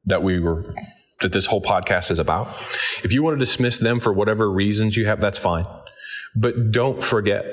that 0.05 0.23
we 0.23 0.39
were 0.39 0.75
that 1.21 1.33
this 1.33 1.47
whole 1.47 1.61
podcast 1.61 2.13
is 2.13 2.21
about, 2.21 2.47
if 3.03 3.13
you 3.13 3.25
want 3.25 3.35
to 3.35 3.45
dismiss 3.45 3.81
them 3.81 3.99
for 3.99 4.13
whatever 4.13 4.49
reasons 4.51 4.97
you 4.97 5.07
have, 5.07 5.21
that's 5.21 5.39
fine. 5.39 5.67
But 6.37 6.71
don't 6.71 7.03
forget 7.03 7.45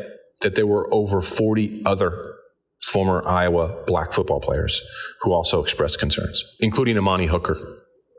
that 0.41 0.53
there 0.53 0.67
were 0.67 0.93
over 0.93 1.19
40 1.19 1.81
other 1.83 2.35
former 2.83 3.27
Iowa 3.27 3.83
black 3.87 4.13
football 4.13 4.39
players 4.39 4.81
who 5.21 5.33
also 5.33 5.63
expressed 5.63 5.99
concerns, 5.99 6.43
including 6.59 6.97
Amani 6.97 7.25
Hooker, 7.25 7.57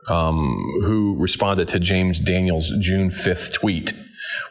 um, 0.09 0.57
who 0.83 1.15
responded 1.17 1.67
to 1.69 1.79
James 1.79 2.19
Daniels' 2.19 2.71
June 2.79 3.09
5th 3.09 3.53
tweet 3.53 3.93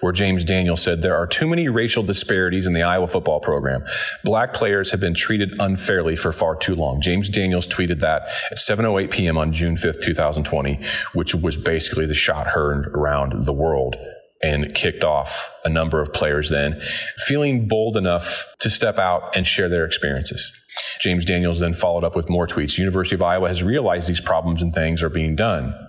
where 0.01 0.13
James 0.13 0.45
Daniels 0.45 0.83
said 0.83 1.03
there 1.03 1.17
are 1.17 1.27
too 1.27 1.47
many 1.47 1.69
racial 1.69 2.03
disparities 2.03 2.67
in 2.67 2.73
the 2.73 2.83
Iowa 2.83 3.07
football 3.07 3.41
program. 3.41 3.85
Black 4.25 4.53
players 4.53 4.91
have 4.91 5.01
been 5.01 5.15
treated 5.15 5.55
unfairly 5.59 6.17
for 6.17 6.33
far 6.33 6.57
too 6.57 6.75
long. 6.75 7.01
James 7.01 7.29
Daniels 7.29 7.67
tweeted 7.67 8.01
that 8.01 8.29
at 8.51 8.59
7:08 8.59 9.11
p.m. 9.11 9.39
on 9.39 9.53
June 9.53 9.77
5th, 9.77 10.03
2020, 10.03 10.81
which 11.15 11.35
was 11.35 11.57
basically 11.57 12.07
the 12.07 12.15
shot 12.15 12.47
heard 12.47 12.87
around 12.89 13.47
the 13.47 13.53
world 13.53 13.97
and 14.43 14.75
kicked 14.75 15.03
off 15.03 15.51
a 15.65 15.69
number 15.69 16.01
of 16.01 16.13
players 16.13 16.51
then 16.51 16.79
feeling 17.17 17.67
bold 17.67 17.97
enough 17.97 18.45
to 18.61 18.69
step 18.69 18.99
out 18.99 19.35
and 19.35 19.47
share 19.47 19.69
their 19.69 19.85
experiences. 19.85 20.53
James 21.01 21.25
Daniels 21.25 21.61
then 21.61 21.75
followed 21.75 22.05
up 22.05 22.17
with 22.17 22.29
more 22.29 22.47
tweets. 22.47 22.79
University 22.79 23.15
of 23.15 23.23
Iowa 23.23 23.49
has 23.49 23.63
realized 23.63 24.09
these 24.09 24.21
problems 24.21 24.63
and 24.63 24.75
things 24.75 25.03
are 25.03 25.11
being 25.11 25.37
done. 25.37 25.86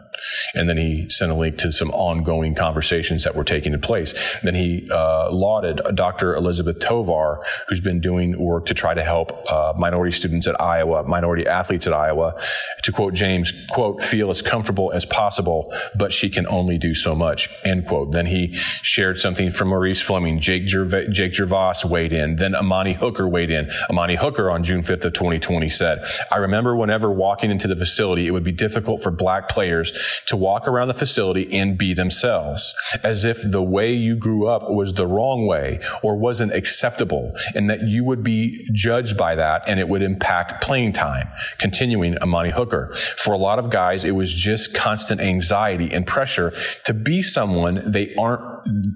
And 0.54 0.68
then 0.68 0.78
he 0.78 1.10
sent 1.10 1.32
a 1.32 1.36
link 1.36 1.58
to 1.60 1.72
some 1.72 1.92
ongoing 1.92 2.56
conversations 2.56 3.24
that 3.24 3.36
were 3.36 3.44
taking 3.44 3.78
place. 3.80 4.14
Then 4.44 4.56
he 4.56 4.88
uh, 4.92 5.32
lauded 5.32 5.82
Dr. 5.96 6.36
Elizabeth 6.36 6.80
Tovar, 6.80 7.44
who's 7.68 7.80
been 7.80 8.00
doing 8.00 8.40
work 8.40 8.66
to 8.68 8.74
try 8.74 8.94
to 8.94 9.04
help 9.04 9.50
uh, 9.52 9.74
minority 9.78 10.16
students 10.16 10.48
at 10.48 10.60
Iowa, 10.60 11.04
minority 11.04 11.46
athletes 11.48 11.88
at 11.88 11.94
Iowa, 11.94 12.40
to 12.84 12.92
quote 12.92 13.14
James, 13.14 13.54
quote, 13.70 14.04
feel 14.04 14.30
as 14.30 14.42
comfortable 14.42 14.92
as 14.94 15.06
possible, 15.06 15.74
but 15.96 16.12
she 16.14 16.30
can 16.30 16.48
only 16.48 16.78
do 16.78 16.96
so 16.96 17.16
much, 17.16 17.50
end 17.64 17.88
quote. 17.88 18.12
Then 18.12 18.26
he 18.26 18.54
shared 18.54 19.20
something 19.20 19.52
from 19.52 19.70
Maurice 19.70 20.02
Fleming. 20.02 20.40
Jake, 20.40 20.66
Gerv- 20.66 21.12
Jake 21.12 21.34
Gervase 21.34 21.86
weighed 21.86 22.14
in. 22.14 22.38
Then 22.38 22.56
Amani 22.56 22.94
Hooker 22.94 23.28
weighed 23.28 23.52
in. 23.52 23.70
Amani 23.90 24.16
Hooker 24.16 24.50
on 24.50 24.64
June 24.64 24.82
5th 24.82 25.06
of 25.06 25.14
2020 25.14 25.70
said, 25.70 26.04
I 26.32 26.38
remember 26.38 26.76
whenever 26.76 27.12
walking 27.12 27.52
into 27.52 27.68
the 27.68 27.76
facility, 27.76 28.28
it 28.28 28.32
would 28.32 28.44
be 28.44 28.52
difficult 28.52 29.02
for 29.02 29.12
black 29.12 29.50
players 29.50 29.92
to 30.28 30.36
walk 30.36 30.68
around 30.68 30.88
the 30.88 30.94
facility 30.94 31.58
and 31.58 31.78
be 31.78 31.94
themselves, 31.94 32.76
as 33.04 33.26
if 33.26 33.42
the 33.44 33.64
way 33.64 33.92
you 33.92 34.16
grew 34.16 34.48
up 34.48 34.70
was 34.70 34.94
the 34.94 35.08
wrong 35.08 35.48
way 35.48 35.80
or 36.04 36.18
wasn't 36.18 36.54
acceptable, 36.54 37.34
and 37.56 37.70
that 37.70 37.82
you 37.82 38.04
would 38.04 38.24
be 38.24 38.68
judged 38.74 39.18
by 39.18 39.36
that 39.36 39.64
and 39.68 39.80
it 39.80 39.88
would 39.88 40.02
impact 40.02 40.64
playing 40.64 40.92
time. 40.92 41.28
Continuing 41.58 42.18
Amani 42.20 42.52
Hooker. 42.52 42.94
For 43.18 43.34
a 43.34 43.38
lot 43.38 43.60
of 43.60 43.70
guys, 43.70 44.06
it 44.06 44.12
was 44.12 44.34
just 44.34 44.74
constant 44.74 45.22
anxiety 45.22 45.92
and 45.92 46.06
pressure 46.06 46.54
to 46.86 46.94
be 46.94 47.22
someone 47.22 47.84
they 47.92 48.14
aren't, 48.16 48.42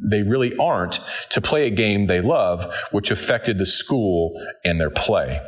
they 0.09 0.23
really 0.23 0.55
aren't, 0.57 0.99
to 1.29 1.41
play 1.41 1.67
a 1.67 1.69
game 1.69 2.05
they 2.05 2.21
love, 2.21 2.73
which 2.91 3.11
affected 3.11 3.57
the 3.57 3.65
school 3.65 4.39
and 4.63 4.79
their 4.79 4.89
play. 4.89 5.39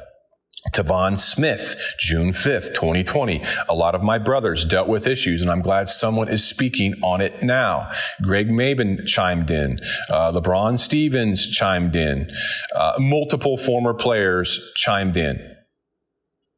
Tavon 0.74 1.20
Smith, 1.20 1.76
June 2.00 2.32
5th, 2.32 2.74
2020. 2.74 3.44
A 3.70 3.74
lot 3.74 3.96
of 3.96 4.02
my 4.02 4.18
brothers 4.18 4.66
dealt 4.66 4.88
with 4.88 5.08
issues, 5.08 5.42
and 5.42 5.50
I'm 5.50 5.62
glad 5.62 5.88
someone 5.88 6.30
is 6.30 6.44
speaking 6.46 6.96
on 7.04 7.22
it 7.22 7.44
now. 7.44 7.90
Greg 8.22 8.50
Mabin 8.50 9.06
chimed 9.06 9.52
in. 9.52 9.80
Uh, 10.10 10.32
LeBron 10.32 10.80
Stevens 10.80 11.50
chimed 11.50 11.96
in. 11.96 12.30
Uh, 12.76 12.94
multiple 13.00 13.58
former 13.58 13.94
players 13.94 14.74
chimed 14.76 15.16
in, 15.16 15.40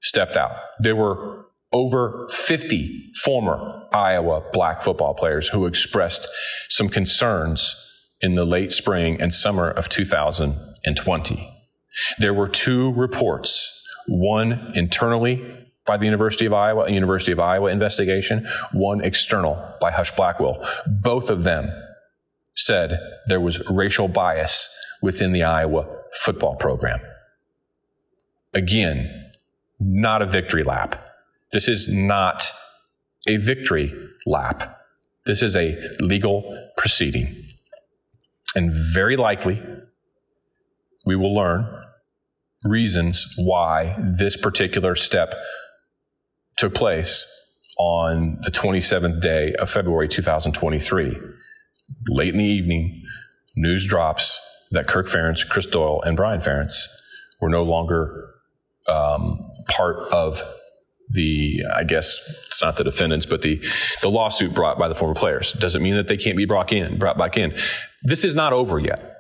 stepped 0.01 0.37
out. 0.37 0.55
There 0.79 0.95
were 0.95 1.45
over 1.73 2.27
50 2.31 3.11
former 3.23 3.83
Iowa 3.91 4.43
black 4.53 4.81
football 4.81 5.13
players 5.13 5.49
who 5.49 5.65
expressed 5.65 6.27
some 6.69 6.87
concerns 6.87 7.75
in 8.21 8.35
the 8.35 8.45
late 8.45 8.71
spring 8.71 9.21
and 9.21 9.33
summer 9.33 9.69
of 9.69 9.89
2020. 9.89 11.51
There 12.17 12.33
were 12.33 12.47
two 12.47 12.93
reports 12.93 13.74
one 14.07 14.71
internally 14.75 15.43
by 15.85 15.97
the 15.97 16.05
University 16.05 16.45
of 16.45 16.53
Iowa, 16.53 16.85
a 16.85 16.91
University 16.91 17.31
of 17.31 17.39
Iowa 17.39 17.69
investigation, 17.69 18.47
one 18.73 19.03
external 19.03 19.61
by 19.79 19.91
Husch 19.91 20.15
Blackwell. 20.15 20.67
Both 20.87 21.29
of 21.29 21.43
them 21.43 21.69
said 22.55 22.99
there 23.27 23.39
was 23.39 23.67
racial 23.69 24.07
bias 24.07 24.69
within 25.01 25.31
the 25.31 25.43
Iowa 25.43 25.85
football 26.13 26.55
program. 26.55 26.99
Again, 28.53 29.31
not 29.79 30.21
a 30.21 30.25
victory 30.25 30.63
lap. 30.63 31.01
This 31.51 31.67
is 31.67 31.91
not 31.91 32.49
a 33.27 33.37
victory 33.37 33.93
lap. 34.25 34.79
This 35.25 35.43
is 35.43 35.55
a 35.55 35.77
legal 35.99 36.69
proceeding. 36.77 37.43
And 38.55 38.71
very 38.73 39.17
likely, 39.17 39.61
we 41.05 41.15
will 41.15 41.35
learn 41.35 41.84
reasons 42.65 43.33
why 43.37 43.95
this 43.99 44.35
particular 44.35 44.95
step 44.95 45.35
took 46.57 46.73
place 46.73 47.27
on 47.77 48.37
the 48.43 48.51
27th 48.51 49.21
day 49.21 49.53
of 49.59 49.69
February 49.69 50.07
2023. 50.07 51.17
Late 52.09 52.33
in 52.33 52.37
the 52.37 52.43
evening, 52.43 53.03
news 53.55 53.85
drops 53.85 54.39
that 54.71 54.87
Kirk 54.87 55.07
Ferentz, 55.07 55.47
Chris 55.47 55.65
Doyle, 55.65 56.01
and 56.01 56.17
Brian 56.17 56.41
Ferentz 56.41 56.87
were 57.39 57.49
no 57.49 57.63
longer 57.63 58.31
um, 58.87 59.51
part 59.67 59.97
of 60.11 60.41
the, 61.09 61.61
I 61.75 61.83
guess 61.83 62.19
it's 62.47 62.61
not 62.61 62.77
the 62.77 62.83
defendants, 62.83 63.25
but 63.25 63.41
the, 63.41 63.63
the 64.01 64.09
lawsuit 64.09 64.53
brought 64.53 64.79
by 64.79 64.87
the 64.87 64.95
former 64.95 65.13
players. 65.13 65.53
Doesn't 65.53 65.83
mean 65.83 65.95
that 65.95 66.07
they 66.07 66.17
can't 66.17 66.37
be 66.37 66.45
brought 66.45 66.73
in, 66.73 66.97
brought 66.97 67.17
back 67.17 67.37
in. 67.37 67.55
This 68.03 68.23
is 68.23 68.33
not 68.33 68.53
over 68.53 68.79
yet. 68.79 69.17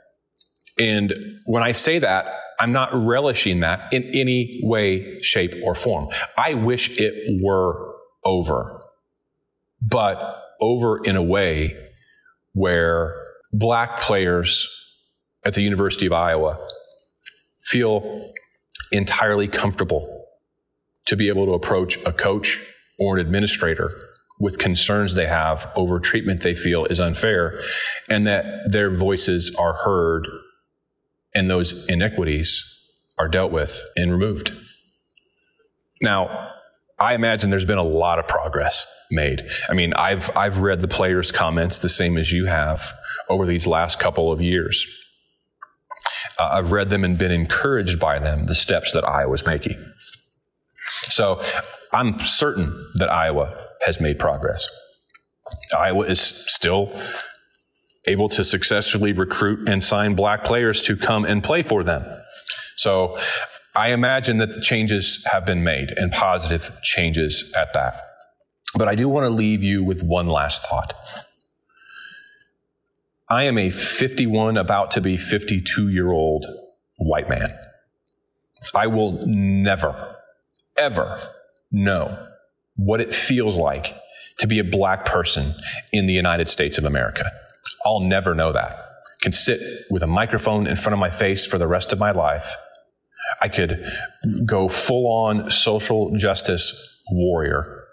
And 0.79 1.13
when 1.45 1.61
I 1.61 1.73
say 1.73 1.99
that, 1.99 2.25
I'm 2.59 2.71
not 2.71 2.89
relishing 2.93 3.61
that 3.61 3.91
in 3.91 4.03
any 4.03 4.59
way, 4.63 5.21
shape, 5.21 5.53
or 5.63 5.75
form. 5.75 6.09
I 6.37 6.53
wish 6.53 6.97
it 6.99 7.41
were 7.41 7.95
over, 8.23 8.81
but 9.81 10.17
over 10.61 11.03
in 11.03 11.15
a 11.15 11.23
way 11.23 11.75
where 12.53 13.15
black 13.51 13.99
players 13.99 14.67
at 15.45 15.53
the 15.53 15.61
University 15.61 16.07
of 16.07 16.13
Iowa 16.13 16.57
feel 17.63 18.31
entirely 18.91 19.47
comfortable 19.47 20.25
to 21.05 21.15
be 21.15 21.27
able 21.27 21.45
to 21.45 21.53
approach 21.53 21.97
a 22.05 22.11
coach 22.11 22.61
or 22.99 23.17
an 23.17 23.25
administrator 23.25 23.91
with 24.39 24.57
concerns 24.57 25.15
they 25.15 25.27
have 25.27 25.71
over 25.75 25.99
treatment 25.99 26.41
they 26.41 26.53
feel 26.53 26.85
is 26.85 26.99
unfair 26.99 27.59
and 28.09 28.27
that 28.27 28.45
their 28.69 28.95
voices 28.95 29.55
are 29.55 29.73
heard 29.73 30.27
and 31.35 31.49
those 31.49 31.85
inequities 31.87 32.63
are 33.17 33.27
dealt 33.27 33.51
with 33.51 33.83
and 33.95 34.11
removed. 34.11 34.53
Now, 36.01 36.51
I 36.99 37.13
imagine 37.13 37.49
there's 37.49 37.65
been 37.65 37.77
a 37.77 37.83
lot 37.83 38.19
of 38.19 38.27
progress 38.27 38.87
made. 39.11 39.43
I 39.69 39.73
mean, 39.73 39.93
I've 39.93 40.35
I've 40.35 40.59
read 40.59 40.81
the 40.81 40.87
players' 40.87 41.31
comments 41.31 41.79
the 41.79 41.89
same 41.89 42.17
as 42.17 42.31
you 42.31 42.45
have 42.45 42.91
over 43.29 43.45
these 43.45 43.67
last 43.67 43.99
couple 43.99 44.31
of 44.31 44.41
years. 44.41 44.85
Uh, 46.39 46.49
I've 46.53 46.71
read 46.71 46.89
them 46.89 47.03
and 47.03 47.17
been 47.17 47.31
encouraged 47.31 47.99
by 47.99 48.19
them, 48.19 48.45
the 48.45 48.55
steps 48.55 48.93
that 48.93 49.05
Iowa's 49.05 49.45
making. 49.45 49.75
So 51.09 51.41
I'm 51.91 52.19
certain 52.19 52.73
that 52.95 53.11
Iowa 53.11 53.57
has 53.85 53.99
made 53.99 54.19
progress. 54.19 54.67
Iowa 55.77 56.05
is 56.05 56.19
still 56.19 56.91
able 58.07 58.29
to 58.29 58.43
successfully 58.43 59.13
recruit 59.13 59.67
and 59.67 59.83
sign 59.83 60.15
black 60.15 60.43
players 60.43 60.81
to 60.83 60.95
come 60.95 61.25
and 61.25 61.43
play 61.43 61.63
for 61.63 61.83
them. 61.83 62.05
So 62.75 63.17
I 63.75 63.91
imagine 63.91 64.37
that 64.37 64.53
the 64.53 64.61
changes 64.61 65.25
have 65.31 65.45
been 65.45 65.63
made 65.63 65.91
and 65.91 66.11
positive 66.11 66.79
changes 66.81 67.53
at 67.57 67.73
that. 67.73 68.01
But 68.75 68.87
I 68.87 68.95
do 68.95 69.07
want 69.09 69.25
to 69.25 69.29
leave 69.29 69.63
you 69.63 69.83
with 69.83 70.03
one 70.03 70.27
last 70.27 70.63
thought. 70.63 70.93
I 73.29 73.45
am 73.45 73.57
a 73.57 73.69
51, 73.69 74.57
about 74.57 74.91
to 74.91 75.01
be 75.01 75.17
52 75.17 75.89
year 75.89 76.11
old 76.11 76.45
white 76.97 77.27
man. 77.27 77.57
I 78.73 78.87
will 78.87 79.25
never, 79.25 80.15
ever 80.77 81.19
know 81.71 82.27
what 82.75 83.01
it 83.01 83.13
feels 83.13 83.57
like 83.57 83.95
to 84.39 84.47
be 84.47 84.59
a 84.59 84.63
black 84.63 85.05
person 85.05 85.53
in 85.91 86.07
the 86.07 86.13
United 86.13 86.49
States 86.49 86.77
of 86.77 86.85
America. 86.85 87.31
I'll 87.85 87.99
never 87.99 88.33
know 88.33 88.51
that. 88.51 88.79
Can 89.21 89.31
sit 89.31 89.85
with 89.89 90.01
a 90.01 90.07
microphone 90.07 90.67
in 90.67 90.75
front 90.75 90.93
of 90.93 90.99
my 90.99 91.09
face 91.09 91.45
for 91.45 91.57
the 91.57 91.67
rest 91.67 91.93
of 91.93 91.99
my 91.99 92.11
life. 92.11 92.55
I 93.41 93.47
could 93.47 93.85
go 94.45 94.67
full 94.67 95.07
on 95.07 95.49
social 95.51 96.15
justice 96.15 97.01
warrior, 97.09 97.85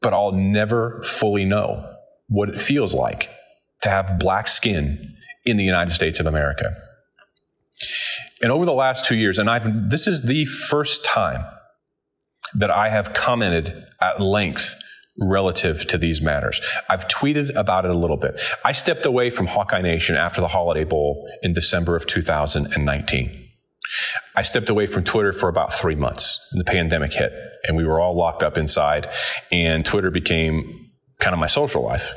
but 0.00 0.12
I'll 0.12 0.32
never 0.32 1.02
fully 1.02 1.44
know 1.44 1.94
what 2.28 2.48
it 2.48 2.60
feels 2.60 2.94
like 2.94 3.30
to 3.82 3.90
have 3.90 4.18
black 4.18 4.48
skin 4.48 5.16
in 5.44 5.56
the 5.56 5.64
United 5.64 5.94
States 5.94 6.20
of 6.20 6.26
America. 6.26 6.74
And 8.42 8.52
over 8.52 8.64
the 8.64 8.72
last 8.72 9.04
two 9.04 9.16
years, 9.16 9.38
and 9.38 9.48
I've, 9.48 9.90
this 9.90 10.06
is 10.06 10.22
the 10.22 10.44
first 10.44 11.04
time 11.04 11.44
that 12.54 12.70
I 12.70 12.88
have 12.88 13.12
commented 13.12 13.84
at 14.00 14.20
length 14.20 14.74
relative 15.20 15.86
to 15.88 15.98
these 15.98 16.20
matters. 16.20 16.60
I've 16.88 17.08
tweeted 17.08 17.54
about 17.56 17.84
it 17.84 17.90
a 17.90 17.96
little 17.96 18.16
bit. 18.16 18.40
I 18.64 18.72
stepped 18.72 19.06
away 19.06 19.30
from 19.30 19.46
Hawkeye 19.46 19.82
Nation 19.82 20.16
after 20.16 20.40
the 20.40 20.48
Holiday 20.48 20.84
Bowl 20.84 21.28
in 21.42 21.52
December 21.52 21.96
of 21.96 22.06
2019. 22.06 23.44
I 24.36 24.42
stepped 24.42 24.70
away 24.70 24.86
from 24.86 25.04
Twitter 25.04 25.32
for 25.32 25.48
about 25.48 25.72
three 25.72 25.94
months. 25.94 26.38
The 26.52 26.64
pandemic 26.64 27.12
hit, 27.12 27.32
and 27.64 27.76
we 27.76 27.84
were 27.84 28.00
all 28.00 28.16
locked 28.16 28.42
up 28.42 28.58
inside, 28.58 29.08
and 29.50 29.84
Twitter 29.84 30.10
became 30.10 30.90
kind 31.20 31.34
of 31.34 31.40
my 31.40 31.46
social 31.46 31.82
life. 31.82 32.14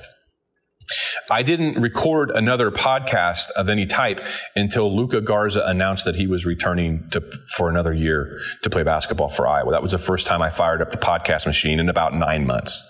I 1.30 1.44
didn't 1.44 1.82
record 1.82 2.32
another 2.32 2.70
podcast 2.72 3.50
of 3.52 3.70
any 3.70 3.86
type 3.86 4.26
until 4.56 4.94
Luka 4.94 5.22
Garza 5.22 5.64
announced 5.66 6.04
that 6.06 6.16
he 6.16 6.28
was 6.28 6.46
returning 6.46 7.08
to, 7.12 7.22
for 7.56 7.70
another 7.70 7.94
year 7.94 8.40
to 8.64 8.70
play 8.70 8.84
basketball 8.84 9.30
for 9.30 9.48
Iowa. 9.48 9.72
That 9.72 9.82
was 9.82 9.94
the 9.94 9.98
first 9.98 10.28
time 10.28 10.42
I 10.42 10.50
fired 10.50 10.82
up 10.82 10.90
the 10.90 10.98
podcast 10.98 11.46
machine 11.46 11.80
in 11.80 11.88
about 11.88 12.14
nine 12.14 12.46
months. 12.46 12.84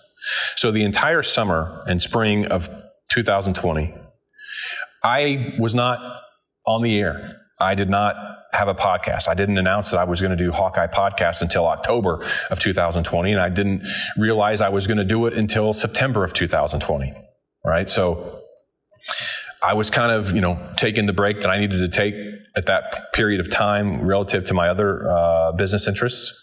So 0.56 0.72
the 0.72 0.84
entire 0.84 1.24
summer 1.24 1.84
and 1.88 2.02
spring 2.02 2.46
of 2.46 2.70
2020, 3.12 3.94
I 5.04 5.56
was 5.60 5.74
not 5.74 6.22
on 6.66 6.84
the 6.84 7.00
air. 7.00 7.38
I 7.60 7.76
did 7.76 7.90
not 7.90 8.16
have 8.54 8.68
a 8.68 8.76
podcast. 8.76 9.28
I 9.28 9.34
didn't 9.34 9.58
announce 9.58 9.92
that 9.92 10.00
I 10.00 10.04
was 10.04 10.22
going 10.22 10.36
to 10.36 10.44
do 10.44 10.52
Hawkeye 10.52 10.88
podcast 10.88 11.42
until 11.42 11.68
October 11.68 12.26
of 12.50 12.60
2020, 12.60 13.32
and 13.32 13.42
I 13.42 13.50
didn't 13.50 13.88
realize 14.18 14.62
I 14.62 14.70
was 14.70 14.88
going 14.88 14.98
to 14.98 15.06
do 15.06 15.26
it 15.26 15.34
until 15.34 15.74
September 15.74 16.24
of 16.24 16.34
2020 16.34 17.14
right? 17.64 17.90
So 17.90 18.42
I 19.64 19.74
was 19.74 19.90
kind 19.90 20.12
of, 20.12 20.34
you 20.34 20.42
know, 20.42 20.60
taking 20.76 21.06
the 21.06 21.14
break 21.14 21.42
that 21.42 21.50
I 21.50 21.60
needed 21.60 21.80
to 21.80 21.90
take 21.90 22.16
at 22.56 22.66
that 22.66 23.14
period 23.14 23.40
of 23.40 23.50
time 23.50 24.02
relative 24.02 24.46
to 24.46 24.54
my 24.54 24.70
other 24.70 25.08
uh, 25.08 25.52
business 25.54 25.88
interests. 25.88 26.38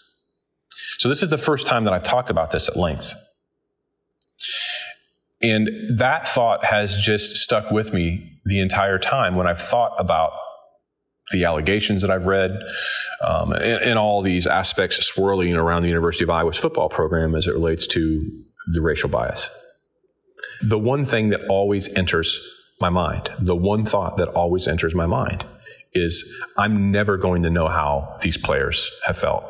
So 0.97 1.09
this 1.09 1.21
is 1.21 1.29
the 1.29 1.37
first 1.37 1.67
time 1.67 1.83
that 1.85 1.93
I've 1.93 2.03
talked 2.03 2.29
about 2.29 2.51
this 2.51 2.69
at 2.69 2.77
length. 2.77 3.13
And 5.41 5.97
that 5.97 6.27
thought 6.27 6.65
has 6.65 6.97
just 6.97 7.37
stuck 7.37 7.71
with 7.71 7.93
me 7.93 8.39
the 8.45 8.59
entire 8.59 8.97
time 8.97 9.35
when 9.35 9.47
I've 9.47 9.61
thought 9.61 9.93
about 9.97 10.33
the 11.31 11.45
allegations 11.45 12.01
that 12.01 12.09
I've 12.09 12.25
read 12.25 12.51
um, 13.23 13.51
and, 13.53 13.63
and 13.63 13.99
all 13.99 14.21
these 14.21 14.47
aspects 14.47 14.97
swirling 15.05 15.55
around 15.55 15.83
the 15.83 15.87
University 15.87 16.23
of 16.23 16.29
Iowa's 16.29 16.57
football 16.57 16.89
program 16.89 17.35
as 17.35 17.47
it 17.47 17.53
relates 17.53 17.85
to 17.87 18.43
the 18.73 18.81
racial 18.81 19.09
bias. 19.09 19.49
The 20.61 20.79
one 20.79 21.05
thing 21.05 21.29
that 21.29 21.41
always 21.47 21.87
enters 21.95 22.39
my 22.81 22.89
mind, 22.89 23.29
the 23.39 23.55
one 23.55 23.85
thought 23.85 24.17
that 24.17 24.29
always 24.29 24.67
enters 24.67 24.95
my 24.95 25.05
mind 25.05 25.45
is 25.93 26.33
I'm 26.57 26.91
never 26.91 27.17
going 27.17 27.43
to 27.43 27.49
know 27.49 27.67
how 27.67 28.17
these 28.21 28.37
players 28.37 28.89
have 29.05 29.17
felt 29.17 29.43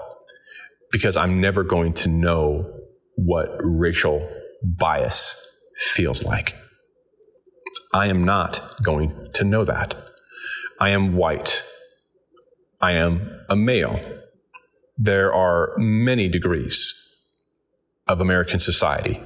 because 0.92 1.18
I'm 1.18 1.42
never 1.42 1.64
going 1.64 1.94
to 1.94 2.10
know 2.10 2.72
what 3.16 3.58
racial 3.62 4.30
bias 4.64 5.49
feels 5.80 6.24
like. 6.24 6.56
I 7.94 8.08
am 8.08 8.24
not 8.24 8.82
going 8.84 9.30
to 9.34 9.44
know 9.44 9.64
that. 9.64 9.96
I 10.80 10.90
am 10.90 11.16
white. 11.16 11.64
I 12.82 12.94
am 12.94 13.46
a 13.50 13.56
male. 13.56 14.00
There 14.98 15.34
are 15.34 15.74
many 15.78 16.30
degrees 16.30 16.94
of 18.08 18.22
American 18.22 18.60
society 18.60 19.22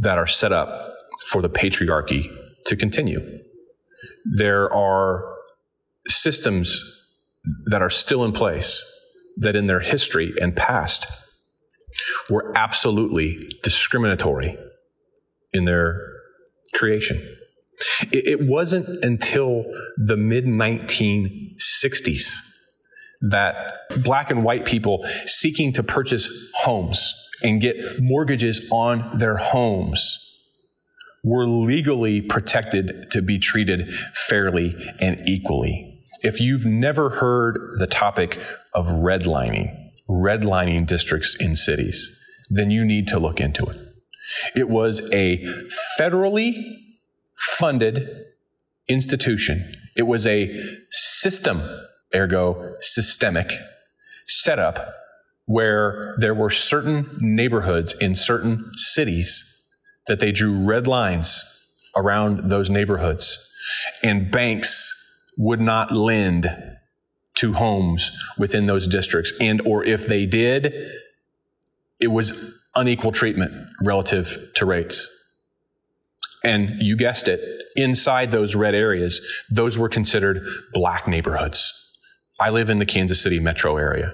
that 0.00 0.18
are 0.18 0.26
set 0.26 0.52
up 0.52 0.92
for 1.26 1.40
the 1.40 1.48
patriarchy 1.48 2.30
to 2.66 2.76
continue. 2.76 3.20
There 4.24 4.72
are 4.72 5.24
systems 6.08 7.02
that 7.66 7.82
are 7.82 7.90
still 7.90 8.24
in 8.24 8.32
place 8.32 8.84
that 9.38 9.56
in 9.56 9.66
their 9.66 9.80
history 9.80 10.34
and 10.40 10.54
past 10.54 11.06
were 12.28 12.52
absolutely 12.56 13.50
discriminatory 13.62 14.56
in 15.52 15.64
their 15.64 16.00
creation. 16.74 17.20
It, 18.12 18.46
wasn't 18.46 19.04
until 19.04 19.64
the 19.96 20.16
mid 20.16 20.44
1960s 20.44 22.38
that 23.22 23.54
black 24.02 24.30
and 24.30 24.44
white 24.44 24.64
people 24.64 25.04
seeking 25.26 25.72
to 25.72 25.82
purchase 25.82 26.52
homes 26.58 27.14
and 27.42 27.60
get 27.60 27.76
mortgages 28.00 28.68
on 28.70 29.16
their 29.16 29.36
homes 29.36 30.28
were 31.24 31.46
legally 31.46 32.20
protected 32.20 33.10
to 33.10 33.22
be 33.22 33.38
treated 33.38 33.94
fairly 34.14 34.74
and 35.00 35.22
equally. 35.28 36.00
If 36.22 36.40
you've 36.40 36.66
never 36.66 37.10
heard 37.10 37.78
the 37.78 37.86
topic 37.86 38.38
of 38.74 38.86
redlining, 38.86 39.90
redlining 40.08 40.86
districts 40.86 41.36
in 41.36 41.54
cities, 41.54 42.18
then 42.50 42.70
you 42.70 42.84
need 42.84 43.06
to 43.08 43.18
look 43.18 43.40
into 43.40 43.64
it. 43.66 43.91
It 44.54 44.68
was 44.68 45.10
a 45.12 45.44
federally 45.98 46.54
funded 47.34 48.08
institution. 48.88 49.72
It 49.96 50.02
was 50.02 50.26
a 50.26 50.50
system, 50.90 51.62
ergo 52.14 52.74
systemic, 52.80 53.52
setup 54.26 54.94
where 55.46 56.14
there 56.18 56.34
were 56.34 56.50
certain 56.50 57.18
neighborhoods 57.20 57.94
in 58.00 58.14
certain 58.14 58.70
cities 58.74 59.64
that 60.06 60.20
they 60.20 60.32
drew 60.32 60.64
red 60.64 60.86
lines 60.86 61.44
around 61.96 62.48
those 62.48 62.70
neighborhoods. 62.70 63.50
And 64.02 64.30
banks 64.30 64.98
would 65.36 65.60
not 65.60 65.92
lend 65.92 66.48
to 67.34 67.52
homes 67.52 68.10
within 68.38 68.66
those 68.66 68.86
districts. 68.86 69.32
And 69.40 69.60
or 69.62 69.84
if 69.84 70.06
they 70.06 70.26
did, 70.26 70.72
it 72.00 72.08
was 72.08 72.58
unequal 72.74 73.12
treatment 73.12 73.52
relative 73.84 74.50
to 74.56 74.66
rates. 74.66 75.08
And 76.44 76.70
you 76.80 76.96
guessed 76.96 77.28
it, 77.28 77.40
inside 77.76 78.30
those 78.30 78.56
red 78.56 78.74
areas, 78.74 79.20
those 79.50 79.78
were 79.78 79.88
considered 79.88 80.44
black 80.72 81.06
neighborhoods. 81.06 81.72
I 82.40 82.50
live 82.50 82.70
in 82.70 82.78
the 82.78 82.86
Kansas 82.86 83.22
City 83.22 83.38
metro 83.38 83.76
area. 83.76 84.12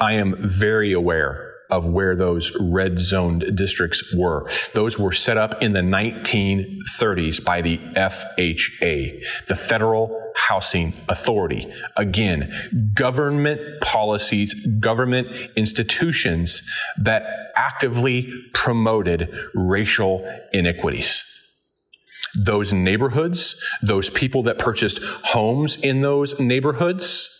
I 0.00 0.14
am 0.14 0.34
very 0.40 0.92
aware 0.92 1.47
of 1.70 1.86
where 1.86 2.16
those 2.16 2.56
red 2.60 2.98
zoned 2.98 3.56
districts 3.56 4.14
were. 4.14 4.48
Those 4.74 4.98
were 4.98 5.12
set 5.12 5.36
up 5.36 5.62
in 5.62 5.72
the 5.72 5.80
1930s 5.80 7.44
by 7.44 7.62
the 7.62 7.78
FHA, 7.78 9.24
the 9.46 9.56
Federal 9.56 10.32
Housing 10.34 10.94
Authority. 11.08 11.72
Again, 11.96 12.92
government 12.94 13.80
policies, 13.80 14.54
government 14.78 15.28
institutions 15.56 16.62
that 16.98 17.22
actively 17.56 18.32
promoted 18.54 19.28
racial 19.54 20.24
inequities 20.52 21.34
those 22.34 22.72
neighborhoods, 22.72 23.62
those 23.82 24.10
people 24.10 24.42
that 24.44 24.58
purchased 24.58 25.02
homes 25.02 25.76
in 25.76 26.00
those 26.00 26.38
neighborhoods, 26.38 27.34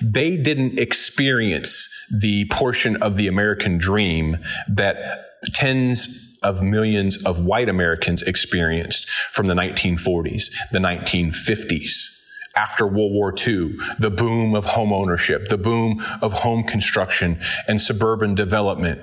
they 0.00 0.36
didn't 0.36 0.78
experience 0.78 1.88
the 2.10 2.46
portion 2.46 3.02
of 3.02 3.16
the 3.16 3.28
American 3.28 3.78
dream 3.78 4.38
that 4.68 4.96
tens 5.52 6.38
of 6.42 6.62
millions 6.62 7.22
of 7.24 7.44
white 7.44 7.68
Americans 7.68 8.22
experienced 8.22 9.08
from 9.08 9.46
the 9.46 9.54
1940s, 9.54 10.52
the 10.72 10.78
1950s. 10.78 12.18
After 12.54 12.86
World 12.86 13.12
War 13.12 13.32
II, 13.34 13.76
the 13.98 14.10
boom 14.10 14.54
of 14.54 14.66
home 14.66 14.92
ownership, 14.92 15.48
the 15.48 15.56
boom 15.56 16.04
of 16.20 16.34
home 16.34 16.64
construction 16.64 17.40
and 17.66 17.80
suburban 17.80 18.34
development, 18.34 19.00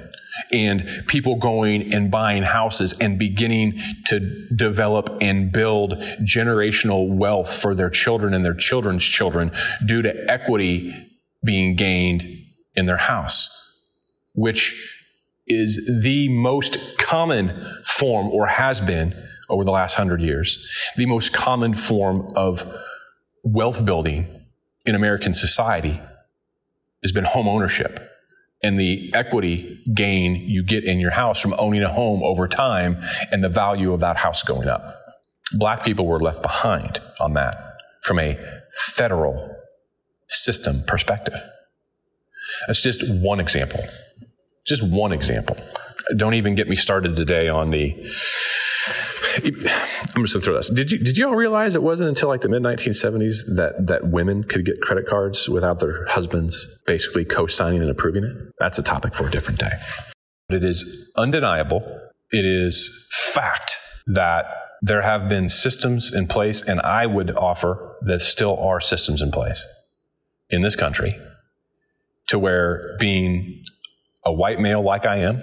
and 0.54 1.04
people 1.08 1.36
going 1.36 1.92
and 1.92 2.12
buying 2.12 2.44
houses 2.44 2.94
and 3.00 3.18
beginning 3.18 3.82
to 4.06 4.20
develop 4.56 5.18
and 5.20 5.52
build 5.52 5.94
generational 6.22 7.10
wealth 7.10 7.52
for 7.52 7.74
their 7.74 7.90
children 7.90 8.36
and 8.36 8.46
their 8.46 8.54
children's 8.54 9.04
children 9.04 9.52
due 9.86 10.04
to 10.04 10.14
equity 10.32 10.94
being 11.44 11.76
gained 11.76 12.24
in 12.76 12.86
their 12.86 12.98
house, 12.98 13.50
which 14.34 14.96
is 15.48 15.90
the 16.04 16.30
most 16.30 16.98
common 16.98 17.82
form 17.84 18.28
or 18.28 18.46
has 18.48 18.80
been 18.80 19.16
over 19.50 19.64
the 19.64 19.72
last 19.72 19.96
hundred 19.96 20.22
years, 20.22 20.66
the 20.96 21.06
most 21.08 21.34
common 21.34 21.74
form 21.74 22.32
of 22.36 22.78
wealth 23.44 23.84
building 23.84 24.46
in 24.86 24.96
American 24.96 25.34
society 25.34 26.00
has 27.02 27.12
been 27.12 27.24
home 27.24 27.48
ownership 27.48 28.00
and 28.62 28.78
the 28.78 29.12
equity 29.14 29.80
gain 29.96 30.36
you 30.36 30.64
get 30.64 30.84
in 30.84 31.00
your 31.00 31.12
house 31.12 31.40
from 31.40 31.56
owning 31.58 31.82
a 31.82 31.92
home 31.92 32.22
over 32.24 32.48
time 32.48 33.02
and 33.32 33.44
the 33.44 33.50
value 33.50 33.94
of 33.94 34.02
that 34.02 34.18
house 34.18 34.44
going 34.44 34.68
up. 34.68 34.96
Black 35.54 35.84
people 35.84 36.06
were 36.06 36.20
left 36.20 36.42
behind 36.42 37.00
on 37.20 37.34
that 37.34 37.58
from 38.04 38.20
a 38.20 38.38
federal 38.74 39.56
system 40.28 40.84
perspective. 40.86 41.40
That's 42.68 42.82
just 42.82 43.10
one 43.10 43.40
example. 43.40 43.82
Just 44.66 44.84
one 44.84 45.12
example. 45.12 45.58
Don't 46.16 46.34
even 46.34 46.56
get 46.56 46.68
me 46.68 46.76
started 46.76 47.16
today 47.16 47.48
on 47.48 47.72
the 47.72 47.94
I'm 49.38 50.24
just 50.24 50.34
gonna 50.34 50.44
throw 50.44 50.56
this. 50.56 50.70
Did 50.70 50.92
you 50.92 50.98
did 50.98 51.18
you 51.18 51.28
all 51.28 51.36
realize 51.36 51.76
it 51.76 51.84
wasn't 51.84 52.10
until 52.10 52.30
like 52.30 52.42
the 52.42 52.50
mid 52.50 52.62
1970s 52.62 53.56
that 53.56 53.88
that 53.88 54.08
women 54.08 54.44
could 54.44 54.66
get 54.66 54.82
credit 54.82 55.08
cards 55.08 55.48
without 55.48 55.80
their 55.80 56.06
husbands 56.08 56.66
basically 56.86 57.26
co-signing 57.26 57.82
and 57.82 57.90
approving 57.90 58.24
it? 58.24 58.36
That's 58.60 58.80
a 58.80 58.84
topic 58.84 59.14
for 59.14 59.28
a 59.28 59.32
different 59.32 59.60
day. 59.60 59.72
But 60.48 60.58
it 60.58 60.64
is 60.64 61.12
undeniable. 61.16 61.82
It 62.32 62.46
is 62.46 63.08
fact 63.12 63.78
that 64.08 64.46
there 64.82 65.02
have 65.02 65.30
been 65.30 65.50
systems 65.50 66.14
in 66.14 66.28
place, 66.28 66.62
and 66.62 66.80
I 66.82 67.06
would 67.06 67.36
offer 67.36 67.98
that 68.02 68.22
still 68.22 68.58
are 68.58 68.80
systems 68.80 69.22
in 69.22 69.32
place 69.32 69.66
in 70.50 70.62
this 70.62 70.76
country 70.76 71.16
to 72.30 72.40
where 72.40 72.96
being 73.00 73.64
a 74.26 74.32
white 74.32 74.60
male 74.60 74.84
like 74.84 75.06
I 75.06 75.18
am, 75.18 75.42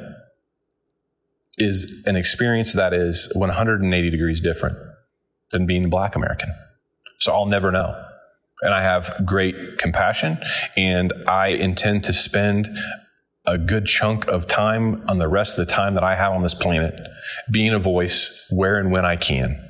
is 1.59 2.05
an 2.07 2.17
experience 2.17 2.75
that 2.75 2.93
is 2.93 3.31
180 3.35 4.11
degrees 4.11 4.41
different 4.41 4.77
than 5.51 5.67
being 5.67 5.87
a 5.87 5.89
black 5.89 6.17
American. 6.17 6.53
So 7.19 7.33
I'll 7.33 7.47
never 7.47 7.71
know. 7.73 8.03
And 8.63 8.75
I 8.75 8.83
have 8.83 9.23
great 9.25 9.79
compassion 9.79 10.39
and 10.77 11.13
I 11.27 11.49
intend 11.49 12.05
to 12.05 12.13
spend 12.13 12.69
a 13.47 13.59
good 13.59 13.87
chunk 13.87 14.27
of 14.27 14.47
time 14.47 15.05
on 15.09 15.19
the 15.19 15.29
rest 15.29 15.59
of 15.59 15.67
the 15.67 15.73
time 15.73 15.95
that 15.95 16.05
I 16.05 16.17
have 16.17 16.33
on 16.33 16.43
this 16.43 16.55
planet 16.55 16.95
being 17.51 17.73
a 17.73 17.79
voice 17.79 18.47
where 18.51 18.79
and 18.79 18.91
when 18.91 19.05
I 19.05 19.17
can. 19.17 19.63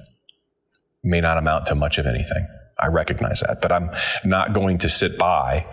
May 1.03 1.21
not 1.21 1.39
amount 1.39 1.67
to 1.67 1.75
much 1.75 1.99
of 1.99 2.07
anything. 2.07 2.47
I 2.79 2.89
recognize 2.89 3.41
that, 3.41 3.61
but 3.61 3.73
I'm 3.73 3.91
not 4.25 4.53
going 4.53 4.79
to 4.79 4.89
sit 4.89 5.19
by 5.19 5.67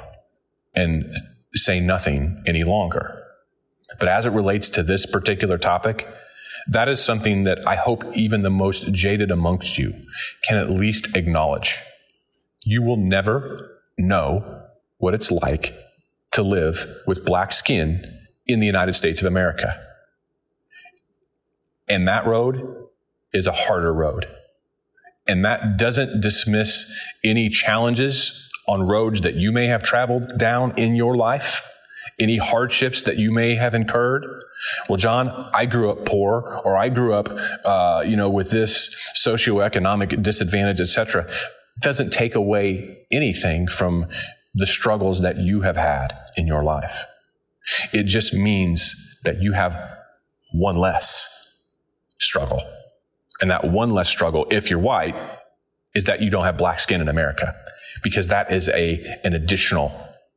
and 0.75 1.06
say 1.56 1.80
nothing 1.80 2.44
any 2.48 2.63
longer. 2.63 3.24
But 4.00 4.10
as 4.10 4.26
it 4.26 4.32
relates 4.32 4.70
to 4.70 4.84
this 4.84 5.06
particular 5.06 5.58
topic, 5.58 6.08
that 6.68 6.88
is 6.88 7.04
something 7.04 7.44
that 7.44 7.68
I 7.68 7.76
hope 7.76 8.04
even 8.16 8.42
the 8.42 8.50
most 8.50 8.92
jaded 8.94 9.32
amongst 9.32 9.78
you 9.78 9.94
can 10.48 10.58
at 10.58 10.70
least 10.70 11.16
acknowledge. 11.16 11.80
You 12.62 12.82
will 12.82 12.98
never 12.98 13.82
know 13.98 14.62
what 14.98 15.13
it's 15.13 15.32
like 15.32 15.78
to 16.32 16.42
live 16.42 16.86
with 17.06 17.26
black 17.26 17.52
skin 17.52 18.20
in 18.48 18.60
the 18.60 18.66
United 18.66 18.94
States 18.94 19.22
of 19.22 19.28
America. 19.28 19.80
And 21.88 22.08
that 22.08 22.26
road 22.26 22.62
is 23.34 23.48
a 23.48 23.52
harder 23.52 23.94
road. 23.94 24.28
And 25.28 25.46
that 25.46 25.78
doesn't 25.78 26.22
dismiss 26.22 26.92
any 27.24 27.50
challenges 27.50 28.50
on 28.67 28.84
roads 28.84 29.21
that 29.21 29.36
you 29.36 29.52
may 29.52 29.67
have 29.67 29.84
traveled 29.84 30.38
down 30.38 30.78
in 30.78 30.95
your 30.95 31.15
life 31.15 31.62
any 32.19 32.38
hardships 32.38 33.04
that 33.04 33.17
you 33.17 33.32
may 33.32 33.56
have 33.56 33.73
incurred? 33.73 34.26
Well, 34.88 34.97
Jon, 34.97 35.30
I 35.54 35.65
grew 35.65 35.89
up 35.89 36.06
poor, 36.06 36.62
or 36.63 36.78
I 36.78 36.89
grew 36.89 37.13
up, 37.13 37.30
uh, 37.65 38.04
you 38.06 38.15
know, 38.15 38.30
with 38.30 38.52
this 38.52 38.95
socioeconomic 39.17 40.21
disadvantage, 40.21 40.80
etc. 40.80 41.30
Doesn't 41.80 42.12
take 42.12 42.36
away 42.36 43.06
anything 43.12 43.67
from 43.67 44.08
the 44.54 44.67
struggles 44.67 45.21
that 45.21 45.38
you 45.38 45.62
have 45.62 45.78
had 45.78 46.13
in 46.38 46.45
your 46.45 46.63
life. 46.63 47.04
It 47.91 48.04
just 48.04 48.34
means 48.34 49.17
that 49.23 49.41
you 49.41 49.54
have 49.54 49.76
one 50.52 50.78
less 50.78 51.58
struggle. 52.19 52.62
And 53.41 53.49
that 53.49 53.71
one 53.71 53.89
less 53.89 54.10
struggle, 54.10 54.45
if 54.52 54.69
you're 54.69 54.80
white, 54.80 55.15
is 55.95 56.06
that 56.06 56.21
you 56.21 56.30
don't 56.30 56.45
have 56.45 56.58
black 56.58 56.80
skin 56.80 57.02
in 57.02 57.10
America 57.10 57.56
because 58.04 58.28
that 58.28 58.52
is 58.54 58.70
a, 58.70 59.20
an 59.24 59.34
additional 59.34 59.92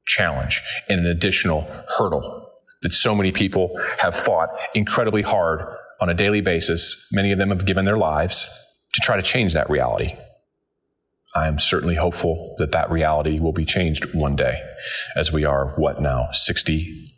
challenge 0.07 0.63
and 0.89 1.01
an 1.01 1.07
additional 1.07 1.63
hurdle 1.99 2.51
that 2.83 2.93
so 2.93 3.15
many 3.15 3.33
people 3.33 3.79
have 4.01 4.15
fought 4.15 4.49
incredibly 4.75 5.23
hard 5.23 5.61
on 6.01 6.09
a 6.09 6.15
daily 6.15 6.41
basis. 6.41 7.09
Many 7.13 7.33
of 7.33 7.39
them 7.39 7.51
have 7.51 7.67
given 7.67 7.85
their 7.85 7.99
lives 7.99 8.47
to 8.95 9.01
try 9.01 9.17
to 9.17 9.23
change 9.23 9.55
that 9.55 9.69
reality. 9.69 10.15
I'm 11.35 11.59
certainly 11.59 11.97
hopeful 11.97 12.55
that 12.59 12.73
that 12.73 12.91
reality 12.91 13.41
will 13.41 13.53
be 13.53 13.65
changed 13.65 14.15
one 14.15 14.37
day 14.37 14.63
as 15.17 15.33
we 15.33 15.45
are, 15.45 15.75
what 15.77 16.01
now, 16.01 16.29
60, 16.33 17.13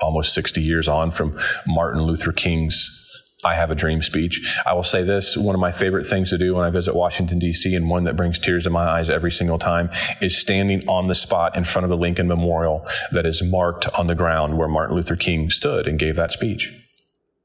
almost 0.00 0.32
60 0.34 0.62
years 0.62 0.86
on 0.86 1.10
from 1.10 1.38
Martin 1.66 2.02
Luther 2.02 2.32
King's 2.32 3.03
I 3.44 3.54
have 3.54 3.70
a 3.70 3.74
dream 3.74 4.02
speech. 4.02 4.58
I 4.64 4.72
will 4.72 4.82
say 4.82 5.02
this 5.02 5.36
one 5.36 5.54
of 5.54 5.60
my 5.60 5.72
favorite 5.72 6.06
things 6.06 6.30
to 6.30 6.38
do 6.38 6.54
when 6.54 6.64
I 6.64 6.70
visit 6.70 6.94
Washington, 6.94 7.38
D.C., 7.38 7.74
and 7.74 7.88
one 7.90 8.04
that 8.04 8.16
brings 8.16 8.38
tears 8.38 8.64
to 8.64 8.70
my 8.70 8.84
eyes 8.84 9.10
every 9.10 9.30
single 9.30 9.58
time 9.58 9.90
is 10.20 10.36
standing 10.36 10.86
on 10.88 11.08
the 11.08 11.14
spot 11.14 11.56
in 11.56 11.64
front 11.64 11.84
of 11.84 11.90
the 11.90 11.96
Lincoln 11.96 12.26
Memorial 12.26 12.86
that 13.12 13.26
is 13.26 13.42
marked 13.42 13.86
on 13.88 14.06
the 14.06 14.14
ground 14.14 14.56
where 14.56 14.68
Martin 14.68 14.96
Luther 14.96 15.16
King 15.16 15.50
stood 15.50 15.86
and 15.86 15.98
gave 15.98 16.16
that 16.16 16.32
speech. 16.32 16.72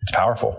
It's 0.02 0.12
powerful. 0.12 0.58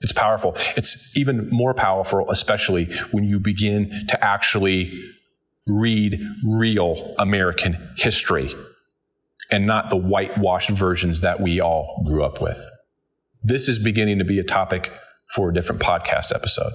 It's 0.00 0.12
powerful. 0.12 0.54
It's 0.76 1.16
even 1.16 1.48
more 1.50 1.74
powerful, 1.74 2.30
especially 2.30 2.92
when 3.10 3.24
you 3.24 3.40
begin 3.40 4.06
to 4.08 4.24
actually 4.24 4.92
read 5.66 6.20
real 6.44 7.14
American 7.18 7.94
history 7.96 8.54
and 9.50 9.66
not 9.66 9.90
the 9.90 9.96
whitewashed 9.96 10.70
versions 10.70 11.22
that 11.22 11.40
we 11.40 11.60
all 11.60 12.02
grew 12.06 12.24
up 12.24 12.40
with. 12.40 12.58
This 13.44 13.68
is 13.68 13.78
beginning 13.78 14.18
to 14.18 14.24
be 14.24 14.38
a 14.38 14.44
topic 14.44 14.90
for 15.34 15.50
a 15.50 15.54
different 15.54 15.82
podcast 15.82 16.34
episode. 16.34 16.72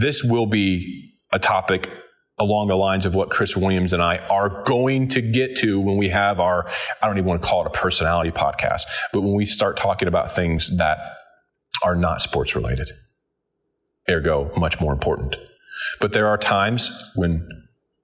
This 0.00 0.22
will 0.22 0.46
be 0.46 1.12
a 1.32 1.40
topic 1.40 1.90
along 2.38 2.68
the 2.68 2.76
lines 2.76 3.04
of 3.04 3.16
what 3.16 3.30
Chris 3.30 3.56
Williams 3.56 3.92
and 3.92 4.00
I 4.00 4.18
are 4.18 4.62
going 4.62 5.08
to 5.08 5.20
get 5.20 5.56
to 5.56 5.80
when 5.80 5.96
we 5.96 6.08
have 6.08 6.38
our, 6.38 6.68
I 7.02 7.06
don't 7.06 7.18
even 7.18 7.26
want 7.26 7.42
to 7.42 7.48
call 7.48 7.62
it 7.62 7.66
a 7.66 7.70
personality 7.70 8.30
podcast, 8.30 8.82
but 9.12 9.22
when 9.22 9.34
we 9.34 9.44
start 9.44 9.76
talking 9.76 10.06
about 10.06 10.30
things 10.30 10.76
that 10.76 10.98
are 11.82 11.96
not 11.96 12.22
sports 12.22 12.54
related, 12.54 12.90
ergo, 14.08 14.52
much 14.56 14.80
more 14.80 14.92
important. 14.92 15.34
But 16.00 16.12
there 16.12 16.28
are 16.28 16.38
times 16.38 16.90
when 17.16 17.48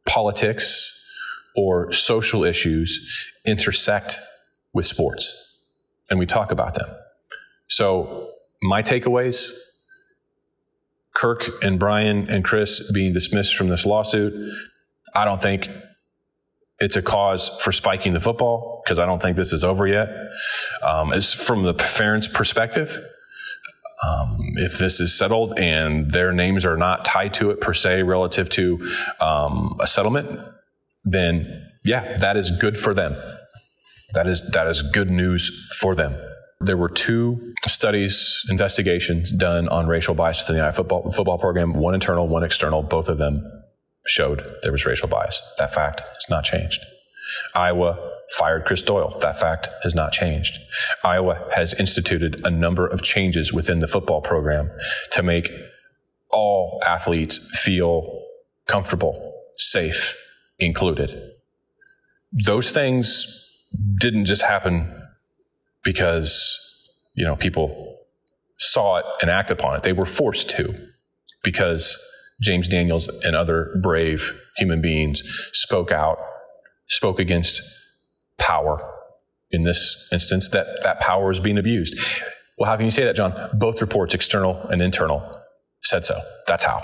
politics 0.04 1.00
or 1.54 1.92
social 1.92 2.42
issues 2.42 3.30
intersect 3.44 4.18
with 4.72 4.86
sports 4.86 5.40
and 6.10 6.18
we 6.18 6.26
talk 6.26 6.50
about 6.50 6.74
them. 6.74 6.88
So, 7.68 8.30
my 8.62 8.82
takeaways 8.82 9.50
Kirk 11.14 11.62
and 11.62 11.78
Brian 11.78 12.28
and 12.28 12.44
Chris 12.44 12.90
being 12.92 13.12
dismissed 13.12 13.56
from 13.56 13.68
this 13.68 13.86
lawsuit, 13.86 14.32
I 15.14 15.24
don't 15.24 15.40
think 15.40 15.68
it's 16.80 16.96
a 16.96 17.02
cause 17.02 17.48
for 17.60 17.70
spiking 17.70 18.12
the 18.12 18.20
football 18.20 18.82
because 18.84 18.98
I 18.98 19.06
don't 19.06 19.22
think 19.22 19.36
this 19.36 19.52
is 19.52 19.64
over 19.64 19.86
yet. 19.86 20.08
Um, 20.82 21.12
as 21.12 21.32
from 21.32 21.62
the 21.62 21.74
parents' 21.74 22.26
perspective, 22.26 22.98
um, 24.04 24.38
if 24.56 24.78
this 24.78 25.00
is 25.00 25.16
settled 25.16 25.58
and 25.58 26.10
their 26.10 26.32
names 26.32 26.66
are 26.66 26.76
not 26.76 27.04
tied 27.04 27.32
to 27.34 27.50
it 27.50 27.60
per 27.60 27.72
se 27.72 28.02
relative 28.02 28.48
to 28.50 28.90
um, 29.20 29.76
a 29.80 29.86
settlement, 29.86 30.40
then 31.04 31.70
yeah, 31.84 32.16
that 32.18 32.36
is 32.36 32.50
good 32.50 32.78
for 32.78 32.92
them. 32.92 33.14
That 34.14 34.26
is 34.26 34.50
that 34.50 34.66
is 34.66 34.82
good 34.82 35.10
news 35.10 35.74
for 35.78 35.94
them. 35.94 36.16
There 36.64 36.76
were 36.76 36.88
two 36.88 37.52
studies, 37.66 38.44
investigations 38.48 39.30
done 39.30 39.68
on 39.68 39.86
racial 39.86 40.14
bias 40.14 40.40
within 40.40 40.56
the 40.56 40.62
Iowa 40.62 40.72
football, 40.72 41.10
football 41.10 41.38
program, 41.38 41.74
one 41.74 41.94
internal, 41.94 42.26
one 42.26 42.42
external. 42.42 42.82
Both 42.82 43.08
of 43.08 43.18
them 43.18 43.44
showed 44.06 44.42
there 44.62 44.72
was 44.72 44.86
racial 44.86 45.08
bias. 45.08 45.42
That 45.58 45.72
fact 45.72 46.00
has 46.00 46.26
not 46.30 46.44
changed. 46.44 46.80
Iowa 47.54 48.10
fired 48.38 48.64
Chris 48.64 48.80
Doyle. 48.80 49.16
That 49.20 49.38
fact 49.38 49.68
has 49.82 49.94
not 49.94 50.12
changed. 50.12 50.58
Iowa 51.04 51.46
has 51.54 51.74
instituted 51.74 52.40
a 52.46 52.50
number 52.50 52.86
of 52.86 53.02
changes 53.02 53.52
within 53.52 53.80
the 53.80 53.86
football 53.86 54.22
program 54.22 54.70
to 55.12 55.22
make 55.22 55.50
all 56.30 56.82
athletes 56.86 57.38
feel 57.60 58.22
comfortable, 58.66 59.34
safe, 59.58 60.18
included. 60.58 61.32
Those 62.32 62.72
things 62.72 63.50
didn't 64.00 64.24
just 64.24 64.42
happen 64.42 65.03
because, 65.84 66.58
you 67.14 67.24
know, 67.24 67.36
people 67.36 67.98
saw 68.58 68.96
it 68.96 69.04
and 69.20 69.30
acted 69.30 69.58
upon 69.58 69.76
it. 69.76 69.82
They 69.82 69.92
were 69.92 70.06
forced 70.06 70.50
to 70.50 70.74
because 71.42 71.98
James 72.42 72.68
Daniels 72.68 73.08
and 73.08 73.36
other 73.36 73.78
brave 73.82 74.40
human 74.56 74.80
beings 74.80 75.22
spoke 75.52 75.92
out, 75.92 76.18
spoke 76.88 77.18
against 77.18 77.60
power. 78.38 78.90
In 79.50 79.62
this 79.62 80.08
instance, 80.10 80.48
that, 80.48 80.82
that 80.82 80.98
power 81.00 81.30
is 81.30 81.38
being 81.38 81.58
abused. 81.58 81.96
Well, 82.58 82.68
how 82.68 82.76
can 82.76 82.84
you 82.84 82.90
say 82.90 83.04
that, 83.04 83.14
Jon? 83.14 83.50
Both 83.54 83.80
reports, 83.80 84.14
external 84.14 84.60
and 84.70 84.82
internal, 84.82 85.40
said 85.82 86.04
so. 86.04 86.18
That's 86.48 86.64
how. 86.64 86.82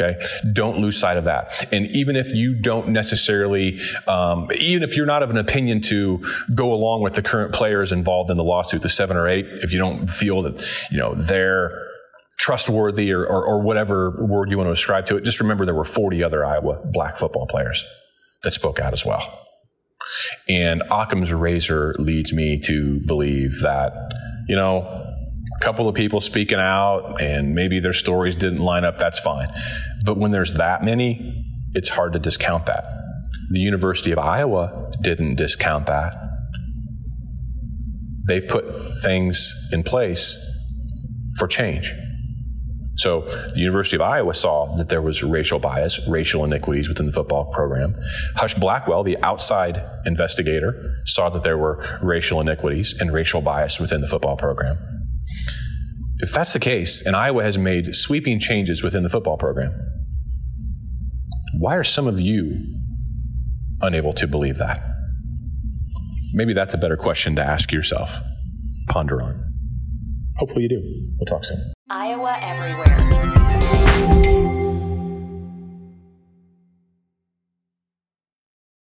Okay. 0.00 0.16
Don't 0.52 0.78
lose 0.78 0.98
sight 0.98 1.16
of 1.16 1.24
that. 1.24 1.72
And 1.72 1.86
even 1.90 2.14
if 2.14 2.32
you 2.32 2.54
don't 2.54 2.90
necessarily, 2.90 3.80
um, 4.06 4.48
even 4.56 4.82
if 4.82 4.96
you're 4.96 5.06
not 5.06 5.22
of 5.22 5.30
an 5.30 5.36
opinion 5.36 5.80
to 5.82 6.22
go 6.54 6.72
along 6.72 7.02
with 7.02 7.14
the 7.14 7.22
current 7.22 7.52
players 7.52 7.90
involved 7.90 8.30
in 8.30 8.36
the 8.36 8.44
lawsuit, 8.44 8.82
the 8.82 8.88
seven 8.88 9.16
or 9.16 9.26
eight, 9.26 9.46
if 9.62 9.72
you 9.72 9.78
don't 9.78 10.08
feel 10.08 10.42
that, 10.42 10.64
you 10.92 10.98
know, 10.98 11.14
they're 11.14 11.88
trustworthy 12.38 13.10
or, 13.10 13.26
or, 13.26 13.44
or 13.44 13.60
whatever 13.60 14.24
word 14.24 14.50
you 14.50 14.56
want 14.56 14.68
to 14.68 14.72
ascribe 14.72 15.06
to 15.06 15.16
it, 15.16 15.24
just 15.24 15.40
remember 15.40 15.64
there 15.64 15.74
were 15.74 15.84
40 15.84 16.22
other 16.22 16.44
Iowa 16.44 16.80
black 16.92 17.16
football 17.16 17.46
players 17.46 17.84
that 18.44 18.52
spoke 18.52 18.78
out 18.78 18.92
as 18.92 19.04
well. 19.04 19.46
And 20.48 20.82
Occam's 20.90 21.32
razor 21.32 21.94
leads 21.98 22.32
me 22.32 22.58
to 22.60 23.00
believe 23.00 23.60
that, 23.62 23.92
you 24.48 24.56
know, 24.56 24.97
couple 25.60 25.88
of 25.88 25.94
people 25.94 26.20
speaking 26.20 26.58
out 26.58 27.20
and 27.20 27.54
maybe 27.54 27.80
their 27.80 27.92
stories 27.92 28.36
didn't 28.36 28.60
line 28.60 28.84
up, 28.84 28.98
that's 28.98 29.18
fine. 29.18 29.48
But 30.04 30.16
when 30.16 30.30
there's 30.30 30.54
that 30.54 30.84
many, 30.84 31.44
it's 31.74 31.88
hard 31.88 32.12
to 32.12 32.18
discount 32.18 32.66
that. 32.66 32.86
The 33.50 33.60
University 33.60 34.12
of 34.12 34.18
Iowa 34.18 34.90
didn't 35.02 35.36
discount 35.36 35.86
that. 35.86 36.14
They've 38.26 38.46
put 38.46 38.64
things 39.02 39.52
in 39.72 39.82
place 39.82 40.38
for 41.38 41.46
change. 41.46 41.94
So 42.96 43.22
the 43.54 43.60
University 43.60 43.96
of 43.96 44.02
Iowa 44.02 44.34
saw 44.34 44.74
that 44.76 44.88
there 44.88 45.00
was 45.00 45.22
racial 45.22 45.60
bias, 45.60 46.00
racial 46.08 46.44
iniquities 46.44 46.88
within 46.88 47.06
the 47.06 47.12
football 47.12 47.44
program. 47.52 47.94
Husch 48.36 48.58
Blackwell, 48.58 49.04
the 49.04 49.16
outside 49.22 49.80
investigator, 50.04 50.96
saw 51.06 51.30
that 51.30 51.44
there 51.44 51.56
were 51.56 52.00
racial 52.02 52.40
iniquities 52.40 52.94
and 53.00 53.12
racial 53.12 53.40
bias 53.40 53.78
within 53.78 54.00
the 54.00 54.08
football 54.08 54.36
program. 54.36 54.97
If 56.20 56.32
that's 56.32 56.52
the 56.52 56.58
case, 56.58 57.06
and 57.06 57.14
Iowa 57.14 57.44
has 57.44 57.56
made 57.56 57.94
sweeping 57.94 58.40
changes 58.40 58.82
within 58.82 59.04
the 59.04 59.08
football 59.08 59.36
program, 59.36 59.72
why 61.58 61.76
are 61.76 61.84
some 61.84 62.08
of 62.08 62.20
you 62.20 62.74
unable 63.80 64.12
to 64.14 64.26
believe 64.26 64.58
that? 64.58 64.82
Maybe 66.32 66.54
that's 66.54 66.74
a 66.74 66.78
better 66.78 66.96
question 66.96 67.36
to 67.36 67.42
ask 67.42 67.72
yourself. 67.72 68.18
Ponder 68.88 69.22
on. 69.22 69.44
Hopefully 70.38 70.64
you 70.64 70.68
do. 70.68 70.82
We'll 71.18 71.26
talk 71.26 71.44
soon. 71.44 71.58
Iowa 71.88 72.36
Everywhere. 72.42 74.57